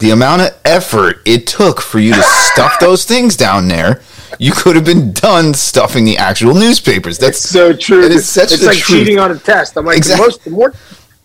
the 0.00 0.10
amount 0.10 0.42
of 0.42 0.58
effort 0.64 1.18
it 1.24 1.46
took 1.46 1.80
for 1.80 1.98
you 2.00 2.12
to 2.14 2.22
stuff 2.22 2.78
those 2.80 3.04
things 3.12 3.36
down 3.36 3.68
there. 3.68 4.02
You 4.40 4.50
could 4.50 4.74
have 4.74 4.84
been 4.84 5.12
done 5.12 5.54
stuffing 5.54 6.04
the 6.04 6.18
actual 6.18 6.54
newspapers. 6.54 7.18
That's 7.18 7.38
so 7.38 7.72
true. 7.72 8.04
It's, 8.04 8.26
such 8.26 8.50
it's 8.50 8.64
like 8.64 8.78
truth. 8.78 8.98
cheating 9.04 9.20
on 9.20 9.30
a 9.30 9.38
test. 9.38 9.76
I'm 9.78 9.84
like 9.86 9.96
Exact- 9.98 10.18
the 10.18 10.24
most 10.26 10.44
the 10.44 10.50
more 10.50 10.74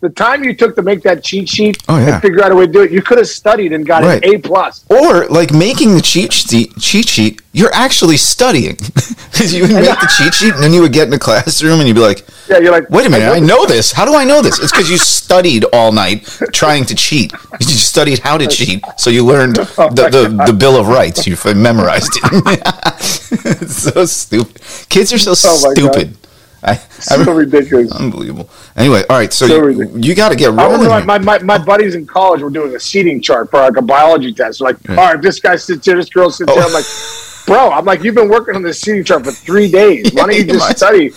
the 0.02 0.10
time 0.10 0.44
you 0.46 0.54
took 0.56 0.76
to 0.76 0.82
make 0.82 1.02
that 1.04 1.24
cheat 1.24 1.50
sheet 1.50 1.78
Oh, 1.90 1.98
yeah. 1.98 2.14
and 2.14 2.22
figure 2.22 2.42
out 2.44 2.52
a 2.52 2.56
way 2.56 2.66
to 2.68 2.72
do 2.72 2.82
it, 2.84 2.92
you 2.92 3.02
could 3.02 3.18
have 3.18 3.28
studied 3.28 3.74
and 3.74 3.86
got 3.86 4.04
Right. 4.04 4.24
an 4.24 4.34
A 4.36 4.38
plus. 4.38 4.86
Or 4.90 5.26
like 5.28 5.52
making 5.52 5.94
the 5.96 6.02
cheat 6.02 6.32
sheet, 6.32 6.72
cheat 6.80 7.08
sheet, 7.10 7.42
you're 7.52 7.74
actually 7.74 8.16
studying 8.18 8.76
because 9.32 9.54
you 9.56 9.64
would 9.64 9.72
make 9.72 10.00
the 10.00 10.14
cheat 10.18 10.34
sheet 10.34 10.54
and 10.54 10.64
then 10.64 10.72
you 10.74 10.82
would 10.82 10.94
get 10.94 11.04
in 11.06 11.10
the 11.10 11.20
classroom 11.20 11.80
and 11.80 11.88
you'd 11.88 11.96
be 11.96 12.00
like, 12.00 12.26
Yeah, 12.48 12.60
you're 12.60 12.72
like, 12.72 12.90
"Wait 12.90 13.06
a 13.06 13.10
minute, 13.10 13.28
I 13.30 13.40
this. 13.40 13.50
know 13.50 13.66
this. 13.66 13.92
How 13.92 14.06
do 14.06 14.16
I 14.16 14.24
know 14.24 14.42
this?" 14.42 14.58
It's 14.60 14.72
because 14.72 14.90
you 14.90 14.98
studied 14.98 15.66
all 15.74 15.92
night 15.92 16.24
trying 16.54 16.86
to 16.86 16.96
cheat. 16.96 17.32
You 17.60 17.68
studied 17.68 18.20
how 18.20 18.38
to 18.38 18.48
cheat, 18.48 18.84
so 18.98 19.10
you 19.10 19.26
learned 19.26 19.60
Oh 19.78 19.90
the 19.90 20.10
the, 20.10 20.44
the 20.48 20.54
Bill 20.54 20.76
of 20.80 20.88
Rights. 20.88 21.28
You 21.28 21.36
memorized 21.56 22.12
it. 22.24 22.60
it's 23.62 23.84
so 23.84 24.06
stupid. 24.06 24.62
Kids 24.90 25.12
are 25.14 25.20
so 25.20 25.34
Oh 25.44 25.60
my 25.68 25.74
God. 25.76 26.16
I, 26.64 26.72
I, 26.72 26.76
So 26.76 27.32
ridiculous. 27.34 27.92
unbelievable. 27.92 28.50
Anyway, 28.76 29.04
all 29.10 29.18
right. 29.18 29.32
So, 29.32 29.48
So 29.48 29.68
you, 29.68 29.90
you 29.98 30.16
got 30.16 30.30
to 30.30 30.36
get 30.36 30.52
I 30.52 30.56
rolling. 30.66 30.82
remember 30.82 31.06
my, 31.06 31.18
my, 31.18 31.40
my, 31.40 31.58
buddies 31.58 31.96
in 31.96 32.06
college 32.06 32.42
were 32.42 32.50
doing 32.50 32.76
a 32.76 32.80
seating 32.80 33.22
chart 33.22 33.50
for 33.50 33.60
like 33.62 33.78
a 33.78 33.82
biology 33.82 34.34
test. 34.34 34.60
Like, 34.62 34.78
all 34.90 34.96
right, 34.96 35.22
this 35.22 35.40
guy 35.40 35.56
sits 35.56 35.86
here, 35.86 35.96
this 35.96 36.10
girl 36.10 36.30
sits 36.30 36.52
Oh. 36.52 36.56
here. 36.56 36.64
I'm 36.64 36.74
like, 36.74 36.86
bro, 37.46 37.72
I'm 37.72 37.86
like, 37.86 38.04
you've 38.04 38.16
been 38.16 38.30
working 38.30 38.56
on 38.56 38.62
this 38.62 38.82
seating 38.82 39.04
chart 39.04 39.26
for 39.26 39.32
three 39.32 39.72
days. 39.72 40.12
Why 40.14 40.28
don't 40.28 40.36
you 40.36 40.46
just 40.46 40.78
study? 40.78 41.10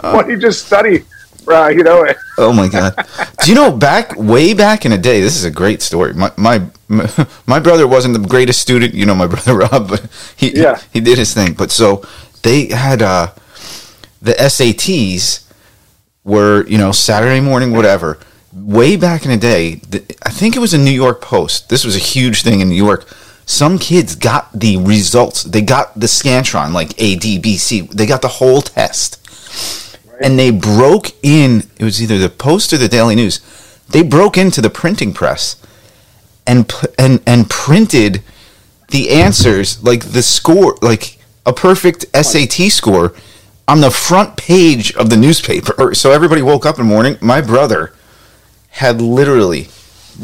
Why 0.00 0.12
don't 0.22 0.30
you 0.30 0.36
just 0.38 0.66
study? 0.66 1.04
Uh, 1.46 1.68
you 1.68 1.82
know, 1.82 2.04
Oh 2.38 2.52
my 2.52 2.68
god! 2.68 2.94
Do 3.42 3.48
you 3.50 3.54
know 3.54 3.72
back 3.74 4.14
way 4.16 4.52
back 4.52 4.84
in 4.84 4.90
the 4.90 4.98
day? 4.98 5.22
This 5.22 5.34
is 5.34 5.44
a 5.44 5.50
great 5.50 5.80
story. 5.80 6.12
My 6.12 6.30
my 6.36 6.60
my 7.46 7.58
brother 7.58 7.88
wasn't 7.88 8.20
the 8.20 8.28
greatest 8.28 8.60
student. 8.60 8.92
You 8.92 9.06
know 9.06 9.14
my 9.14 9.26
brother 9.26 9.56
Rob, 9.56 9.88
but 9.88 10.06
he 10.36 10.54
Yeah. 10.54 10.78
he 10.92 11.00
did 11.00 11.16
his 11.16 11.32
thing. 11.32 11.54
But 11.54 11.70
so 11.70 12.04
they 12.42 12.66
had 12.66 13.00
uh, 13.00 13.28
the 14.20 14.32
SATs 14.32 15.44
were 16.24 16.66
you 16.66 16.78
know 16.78 16.92
Saturday 16.92 17.40
morning 17.40 17.72
whatever. 17.72 18.18
Way 18.52 18.96
back 18.96 19.24
in 19.24 19.30
the 19.30 19.36
day, 19.36 19.76
the, 19.76 20.02
I 20.22 20.30
think 20.30 20.56
it 20.56 20.58
was 20.58 20.72
a 20.72 20.78
New 20.78 20.90
York 20.90 21.20
Post. 21.20 21.68
This 21.68 21.84
was 21.84 21.94
a 21.94 22.00
huge 22.00 22.42
thing 22.42 22.60
in 22.60 22.70
New 22.70 22.74
York. 22.74 23.06
Some 23.44 23.78
kids 23.78 24.14
got 24.14 24.50
the 24.58 24.78
results. 24.78 25.42
They 25.42 25.62
got 25.62 25.94
the 25.94 26.06
scantron 26.06 26.72
like 26.72 26.94
A, 27.00 27.16
D, 27.16 27.38
B, 27.38 27.56
C. 27.56 27.82
They 27.82 28.06
got 28.06 28.22
the 28.22 28.28
whole 28.28 28.62
test 28.62 29.18
and 30.20 30.38
they 30.38 30.50
broke 30.50 31.12
in 31.22 31.64
it 31.78 31.84
was 31.84 32.02
either 32.02 32.18
the 32.18 32.28
post 32.28 32.72
or 32.72 32.78
the 32.78 32.88
daily 32.88 33.14
news 33.14 33.40
they 33.90 34.02
broke 34.02 34.36
into 34.36 34.60
the 34.60 34.70
printing 34.70 35.12
press 35.12 35.56
and 36.46 36.72
and 36.98 37.20
and 37.26 37.48
printed 37.48 38.22
the 38.90 39.10
answers 39.10 39.82
like 39.82 40.12
the 40.12 40.22
score 40.22 40.76
like 40.82 41.18
a 41.46 41.52
perfect 41.52 42.04
SAT 42.14 42.70
score 42.70 43.14
on 43.68 43.82
the 43.82 43.90
front 43.90 44.36
page 44.36 44.94
of 44.96 45.10
the 45.10 45.16
newspaper. 45.16 45.94
So 45.94 46.12
everybody 46.12 46.42
woke 46.42 46.64
up 46.64 46.78
in 46.78 46.86
the 46.86 46.92
morning. 46.92 47.18
My 47.20 47.40
brother 47.40 47.92
had 48.70 49.00
literally 49.00 49.68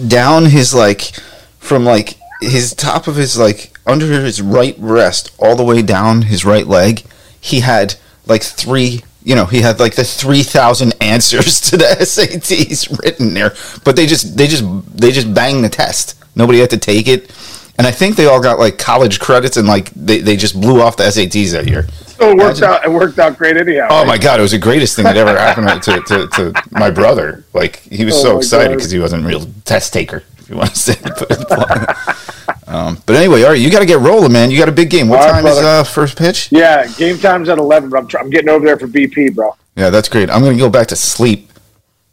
down 0.09 0.47
his 0.47 0.75
like 0.75 1.13
from 1.59 1.85
like 1.85 2.17
his 2.41 2.75
top 2.75 3.07
of 3.07 3.17
his 3.17 3.39
like 3.39 3.77
under 3.87 4.07
his 4.07 4.41
right 4.41 4.79
breast 4.81 5.33
all 5.39 5.57
the 5.57 5.65
way 5.65 5.83
down 5.83 6.23
his 6.23 6.45
right 6.45 6.67
leg 6.67 7.03
he 7.41 7.61
had 7.61 7.95
like 8.27 8.43
three 8.43 9.03
you 9.23 9.35
know 9.35 9.47
he 9.47 9.61
had 9.63 9.81
like 9.81 9.95
the 9.95 10.05
3000 10.05 10.95
answers 11.01 11.61
to 11.63 11.77
the 11.77 11.85
SATs 12.01 13.03
written 13.03 13.35
there. 13.35 13.55
But 13.85 13.97
they 13.97 14.07
just 14.07 14.37
they 14.37 14.47
just 14.47 14.65
they 14.97 15.11
just 15.11 15.33
banged 15.35 15.65
the 15.65 15.69
test. 15.69 16.17
Nobody 16.37 16.61
had 16.61 16.71
to 16.71 16.79
take 16.79 17.09
it 17.09 17.31
and 17.79 17.87
I 17.87 17.91
think 17.91 18.17
they 18.17 18.27
all 18.27 18.41
got 18.41 18.59
like 18.59 18.79
college 18.79 19.19
credits 19.21 19.57
and 19.57 19.67
like 19.67 19.91
they, 19.91 20.19
they 20.19 20.37
just 20.37 20.61
blew 20.61 20.81
off 20.81 20.97
the 20.97 21.05
SATs 21.05 21.53
that 21.53 21.67
year 21.69 21.87
so 21.89 22.31
it 22.31 22.37
worked 22.39 22.59
Imagine- 22.59 22.65
out. 22.65 22.85
It 22.85 22.91
worked 22.93 23.19
out 23.19 23.37
great 23.37 23.57
anyhow. 23.57 23.89
Oh 23.91 23.99
right? 23.99 24.07
my 24.07 24.19
god, 24.19 24.39
it 24.39 24.43
was 24.43 24.53
the 24.53 24.59
greatest 24.59 24.95
thing 24.97 25.05
that 25.05 25.17
ever 25.17 25.37
happened 25.37 25.83
to, 25.83 26.01
to, 26.01 26.29
to 26.29 26.63
my 26.71 26.91
brother. 26.91 27.45
Like 27.53 27.81
he 27.81 28.05
was 28.05 28.15
Oh 28.17 28.23
so 28.23 28.37
excited 28.39 28.77
because 28.77 28.91
he 28.93 28.99
wasn't 29.01 29.25
a 29.25 29.29
real 29.29 29.47
test 29.65 29.93
taker. 29.93 30.23
If 30.39 30.49
you 30.51 30.57
want 30.57 30.71
to 30.75 30.79
say, 30.79 30.93
it 31.03 32.69
um, 32.69 32.99
but 33.07 33.17
anyway, 33.17 33.43
all 33.43 33.51
right, 33.51 33.61
you 33.61 33.71
got 33.71 33.81
to 33.81 33.87
get 33.87 33.99
rolling, 34.01 34.33
man. 34.33 34.51
You 34.51 34.59
got 34.59 34.69
a 34.69 34.73
big 34.73 34.91
game. 34.91 35.09
What 35.09 35.21
All 35.21 35.31
time 35.31 35.47
is 35.47 35.57
uh, 35.59 35.85
first 35.85 36.17
pitch? 36.19 36.51
Yeah, 36.53 36.87
game 36.87 37.19
time's 37.19 37.49
at 37.49 37.59
eleven. 37.59 37.91
But 37.91 37.99
I'm, 37.99 38.07
tr- 38.09 38.19
I'm 38.19 38.31
getting 38.31 38.49
over 38.49 38.65
there 38.65 38.79
for 38.79 38.87
BP, 38.87 39.35
bro. 39.35 39.57
Yeah, 39.77 39.91
that's 39.91 40.09
great. 40.09 40.31
I'm 40.31 40.43
gonna 40.43 40.57
go 40.59 40.71
back 40.71 40.87
to 40.89 40.97
sleep. 40.97 41.51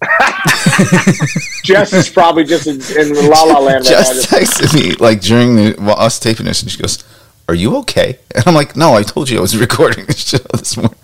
Jess 1.63 1.93
is 1.93 2.09
probably 2.09 2.43
just 2.43 2.67
in, 2.67 2.81
in 2.99 3.13
La 3.29 3.43
La 3.43 3.59
Land. 3.59 3.85
right 3.85 3.91
now, 3.91 3.99
Just 4.01 4.29
texted 4.29 4.73
me 4.73 4.93
like 4.95 5.21
during 5.21 5.55
the 5.55 5.75
while 5.79 5.99
us 5.99 6.19
taping 6.19 6.45
this, 6.45 6.61
and 6.61 6.71
she 6.71 6.79
goes, 6.81 7.03
"Are 7.47 7.53
you 7.55 7.77
okay?" 7.77 8.17
And 8.35 8.43
I'm 8.47 8.53
like, 8.55 8.75
"No, 8.75 8.93
I 8.95 9.03
told 9.03 9.29
you 9.29 9.37
I 9.37 9.41
was 9.41 9.55
recording 9.67 10.05
the 10.05 10.13
show 10.13 10.37
this 10.57 10.75
morning." 10.77 10.97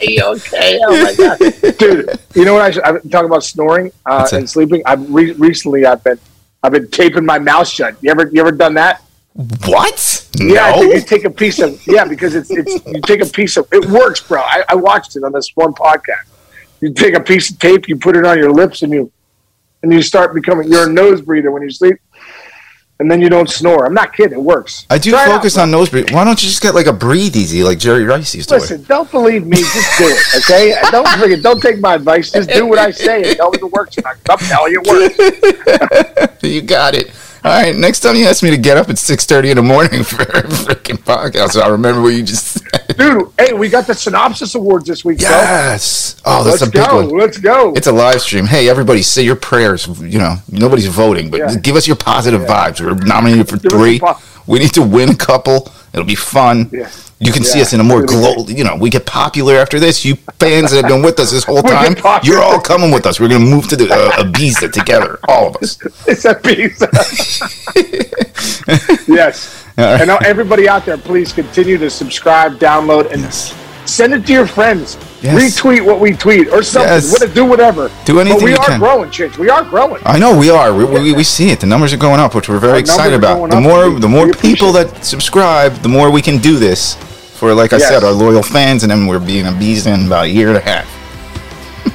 Are 0.00 0.04
you 0.04 0.22
okay? 0.36 0.80
Oh 0.82 1.02
my 1.02 1.14
god, 1.14 1.78
dude! 1.78 2.10
You 2.34 2.44
know 2.44 2.54
what? 2.54 2.62
I 2.62 2.70
should, 2.72 2.82
I've 2.82 3.02
been 3.02 3.10
talking 3.10 3.26
about 3.30 3.44
snoring 3.44 3.90
uh, 4.04 4.28
and 4.32 4.48
sleeping. 4.48 4.82
I've 4.84 5.12
re- 5.12 5.32
recently 5.32 5.86
I've 5.86 6.04
been 6.04 6.18
I've 6.62 6.72
been 6.72 6.90
taping 6.90 7.24
my 7.24 7.38
mouth 7.38 7.68
shut. 7.68 7.96
You 8.02 8.10
ever 8.10 8.28
you 8.28 8.40
ever 8.40 8.52
done 8.52 8.74
that? 8.74 9.02
What? 9.64 10.28
Yeah, 10.38 10.64
I 10.66 10.70
no. 10.72 10.78
think 10.82 10.94
you 10.94 11.00
take 11.00 11.24
a 11.24 11.30
piece 11.30 11.58
of 11.58 11.80
yeah 11.86 12.04
because 12.04 12.34
it's 12.34 12.50
it's 12.50 12.84
you 12.86 13.00
take 13.00 13.22
a 13.22 13.26
piece 13.26 13.56
of 13.56 13.66
it 13.72 13.86
works, 13.86 14.20
bro. 14.20 14.42
I, 14.42 14.62
I 14.68 14.74
watched 14.74 15.16
it 15.16 15.24
on 15.24 15.32
this 15.32 15.52
one 15.54 15.72
podcast. 15.72 16.28
You 16.82 16.92
take 16.92 17.14
a 17.14 17.20
piece 17.20 17.48
of 17.50 17.58
tape, 17.58 17.88
you 17.88 17.96
put 17.96 18.16
it 18.16 18.26
on 18.26 18.36
your 18.38 18.50
lips, 18.52 18.82
and 18.82 18.92
you 18.92 19.10
and 19.82 19.92
you 19.92 20.02
start 20.02 20.34
becoming 20.34 20.70
you're 20.70 20.88
a 20.88 20.92
nose 20.92 21.20
breather 21.22 21.50
when 21.50 21.62
you 21.62 21.70
sleep, 21.70 21.96
and 22.98 23.10
then 23.10 23.20
you 23.22 23.28
don't 23.28 23.48
snore. 23.48 23.86
I'm 23.86 23.94
not 23.94 24.12
kidding. 24.14 24.32
It 24.38 24.42
works. 24.42 24.84
I 24.90 24.98
do 24.98 25.10
Try 25.12 25.26
focus 25.26 25.56
on 25.56 25.70
nose 25.70 25.88
breathing. 25.90 26.12
Why 26.14 26.24
don't 26.24 26.42
you 26.42 26.48
just 26.48 26.60
get 26.60 26.74
like 26.74 26.86
a 26.86 26.92
breathe 26.92 27.34
easy 27.36 27.62
like 27.62 27.78
Jerry 27.78 28.04
Rice 28.04 28.34
used 28.34 28.48
to 28.48 28.54
wear? 28.54 28.60
Listen, 28.60 28.82
don't 28.82 29.10
believe 29.10 29.46
me. 29.46 29.56
Just 29.58 29.98
do 29.98 30.04
it, 30.08 30.42
okay? 30.44 30.74
Don't 30.90 31.08
forget. 31.20 31.40
Don't 31.42 31.60
take 31.62 31.78
my 31.78 31.94
advice. 31.94 32.30
Just 32.32 32.50
do 32.50 32.66
what 32.66 32.78
I 32.80 32.90
say 32.90 33.22
and 33.28 33.36
tell 33.36 33.50
me 33.52 33.58
it 33.60 33.70
works 33.72 33.96
not. 33.98 34.16
'cause 34.24 34.38
I'm 34.40 34.48
telling 34.48 34.72
you 34.72 34.82
it 34.84 34.88
works. 36.28 36.42
You 36.42 36.60
got 36.62 36.94
it. 36.96 37.08
All 37.44 37.52
right. 37.52 37.74
Next 37.74 38.00
time 38.00 38.16
you 38.16 38.26
ask 38.26 38.42
me 38.42 38.50
to 38.50 38.56
get 38.56 38.76
up 38.76 38.88
at 38.88 38.98
six 38.98 39.24
thirty 39.26 39.50
in 39.50 39.56
the 39.56 39.62
morning 39.62 40.02
for 40.02 40.22
a 40.22 40.42
freaking 40.42 40.98
podcast, 40.98 41.60
I'll 41.60 41.70
remember 41.72 42.02
what 42.02 42.08
you 42.14 42.24
just 42.24 42.46
said. 42.46 42.81
Dude, 42.96 43.28
hey, 43.38 43.52
we 43.52 43.68
got 43.68 43.86
the 43.86 43.94
Synopsis 43.94 44.54
Awards 44.54 44.86
this 44.86 45.04
week, 45.04 45.18
bro. 45.18 45.28
Yes. 45.28 46.16
Oh, 46.24 46.42
that's 46.44 46.60
Let's 46.60 46.70
a 46.74 46.78
big 46.78 46.88
go. 46.88 46.96
one. 47.06 47.08
Let's 47.18 47.38
go. 47.38 47.72
It's 47.74 47.86
a 47.86 47.92
live 47.92 48.20
stream. 48.20 48.46
Hey, 48.46 48.68
everybody, 48.68 49.02
say 49.02 49.22
your 49.22 49.36
prayers. 49.36 49.86
You 50.00 50.18
know, 50.18 50.36
nobody's 50.50 50.86
voting, 50.86 51.30
but 51.30 51.38
Yeah. 51.40 51.54
give 51.56 51.76
us 51.76 51.86
your 51.86 51.96
positive 51.96 52.42
vibes. 52.42 52.80
We're 52.80 52.94
nominated 52.94 53.48
for 53.48 53.56
Give 53.58 53.72
three. 53.72 53.98
po- 54.00 54.18
we 54.46 54.58
need 54.58 54.72
to 54.74 54.82
win 54.82 55.10
a 55.10 55.14
couple. 55.16 55.70
It'll 55.92 56.06
be 56.06 56.14
fun. 56.14 56.68
Yeah. 56.72 56.88
You 57.20 57.30
can 57.32 57.44
see 57.44 57.60
us 57.60 57.72
in 57.72 57.78
a 57.78 57.84
more 57.84 58.02
global. 58.02 58.50
You 58.50 58.64
know, 58.64 58.74
we 58.74 58.90
get 58.90 59.06
popular 59.06 59.54
after 59.56 59.78
this. 59.78 60.04
You 60.04 60.16
fans 60.40 60.72
that 60.72 60.78
have 60.82 60.88
been 60.90 61.02
with 61.02 61.20
us 61.20 61.30
this 61.30 61.44
whole 61.44 61.62
time, 61.76 61.94
you're 62.24 62.42
all 62.42 62.60
coming 62.60 62.90
with 62.90 63.06
us. 63.06 63.20
We're 63.20 63.28
gonna 63.28 63.44
move 63.44 63.68
to 63.68 63.76
the 63.76 63.92
uh, 63.92 64.22
Ibiza 64.24 64.72
together, 64.72 65.20
all 65.28 65.46
of 65.48 65.56
us. 65.62 65.78
It's 66.08 66.24
a 66.24 66.34
pizza. 66.34 66.88
yes. 69.06 69.61
Right. 69.78 70.00
And 70.00 70.10
everybody 70.10 70.68
out 70.68 70.84
there, 70.84 70.98
please 70.98 71.32
continue 71.32 71.78
to 71.78 71.88
subscribe, 71.90 72.58
download, 72.58 73.10
and 73.12 73.22
Yes. 73.22 73.54
send 73.86 74.12
it 74.12 74.26
to 74.26 74.32
your 74.32 74.46
friends. 74.46 74.96
Yes. 75.22 75.34
Retweet 75.60 75.82
what 75.84 75.98
we 76.00 76.12
tweet 76.12 76.48
or 76.48 76.62
something. 76.62 76.90
Yes. 76.92 77.32
Do 77.32 77.44
whatever. 77.44 77.90
Do 78.04 78.20
anything 78.20 78.38
But 78.40 78.44
we 78.44 78.54
are 78.54 78.64
can. 78.66 78.80
growing, 78.80 79.10
chicks. 79.10 79.38
We 79.38 79.48
are 79.50 79.62
growing. 79.64 80.02
I 80.04 80.18
know 80.18 80.36
we 80.36 80.50
are. 80.50 80.74
We, 80.74 80.84
we, 80.84 81.12
we 81.14 81.24
see 81.24 81.50
it. 81.50 81.60
The 81.60 81.66
numbers 81.66 81.92
are 81.92 81.96
going 81.96 82.20
up, 82.20 82.34
which 82.34 82.48
we're 82.48 82.58
very 82.58 82.74
Our 82.74 82.78
excited 82.80 83.14
about. 83.14 83.50
The 83.50 83.60
more 83.60 83.90
We- 83.90 84.00
the 84.00 84.08
more 84.08 84.28
people 84.32 84.72
that 84.72 85.04
subscribe, 85.04 85.74
the 85.76 85.88
more 85.88 86.10
we 86.10 86.22
can 86.22 86.38
do 86.38 86.58
this 86.58 86.96
for, 87.38 87.54
like 87.54 87.72
I 87.72 87.78
Yes. 87.78 87.88
said, 87.88 88.04
our 88.04 88.12
loyal 88.12 88.42
fans, 88.42 88.82
and 88.82 88.90
then 88.90 89.06
we're 89.06 89.18
being 89.20 89.46
a 89.46 89.50
abused 89.52 89.86
in 89.86 90.06
about 90.06 90.24
a 90.24 90.28
year 90.28 90.48
and 90.48 90.56
a 90.58 90.60
half. 90.60 90.86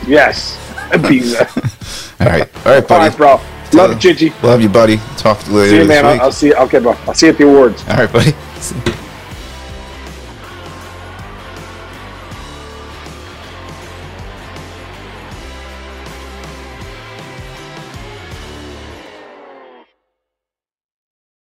Yes. 0.07 0.57
Ibiza. 0.91 1.47
All 2.21 2.25
right, 2.27 2.49
all 2.65 2.71
right, 2.73 2.87
buddy. 2.87 3.09
right, 3.09 3.17
bro. 3.17 3.39
Love 3.73 3.91
you, 3.91 3.99
Gigi. 3.99 4.33
Love 4.43 4.61
you, 4.61 4.69
buddy. 4.69 4.97
Talk 5.17 5.39
to 5.39 5.51
you 5.51 5.57
later 5.57 5.69
See 5.69 5.81
you, 5.81 5.87
man. 5.87 6.05
I'll, 6.05 6.21
I'll 6.21 6.31
see 6.31 6.47
you. 6.47 6.55
Okay, 6.55 6.79
bro. 6.79 6.93
I'll 7.07 7.13
see 7.13 7.27
you 7.27 7.31
at 7.31 7.37
the 7.37 7.43
awards. 7.45 7.83
All 7.87 7.97
right, 7.97 8.11
buddy. 8.11 8.33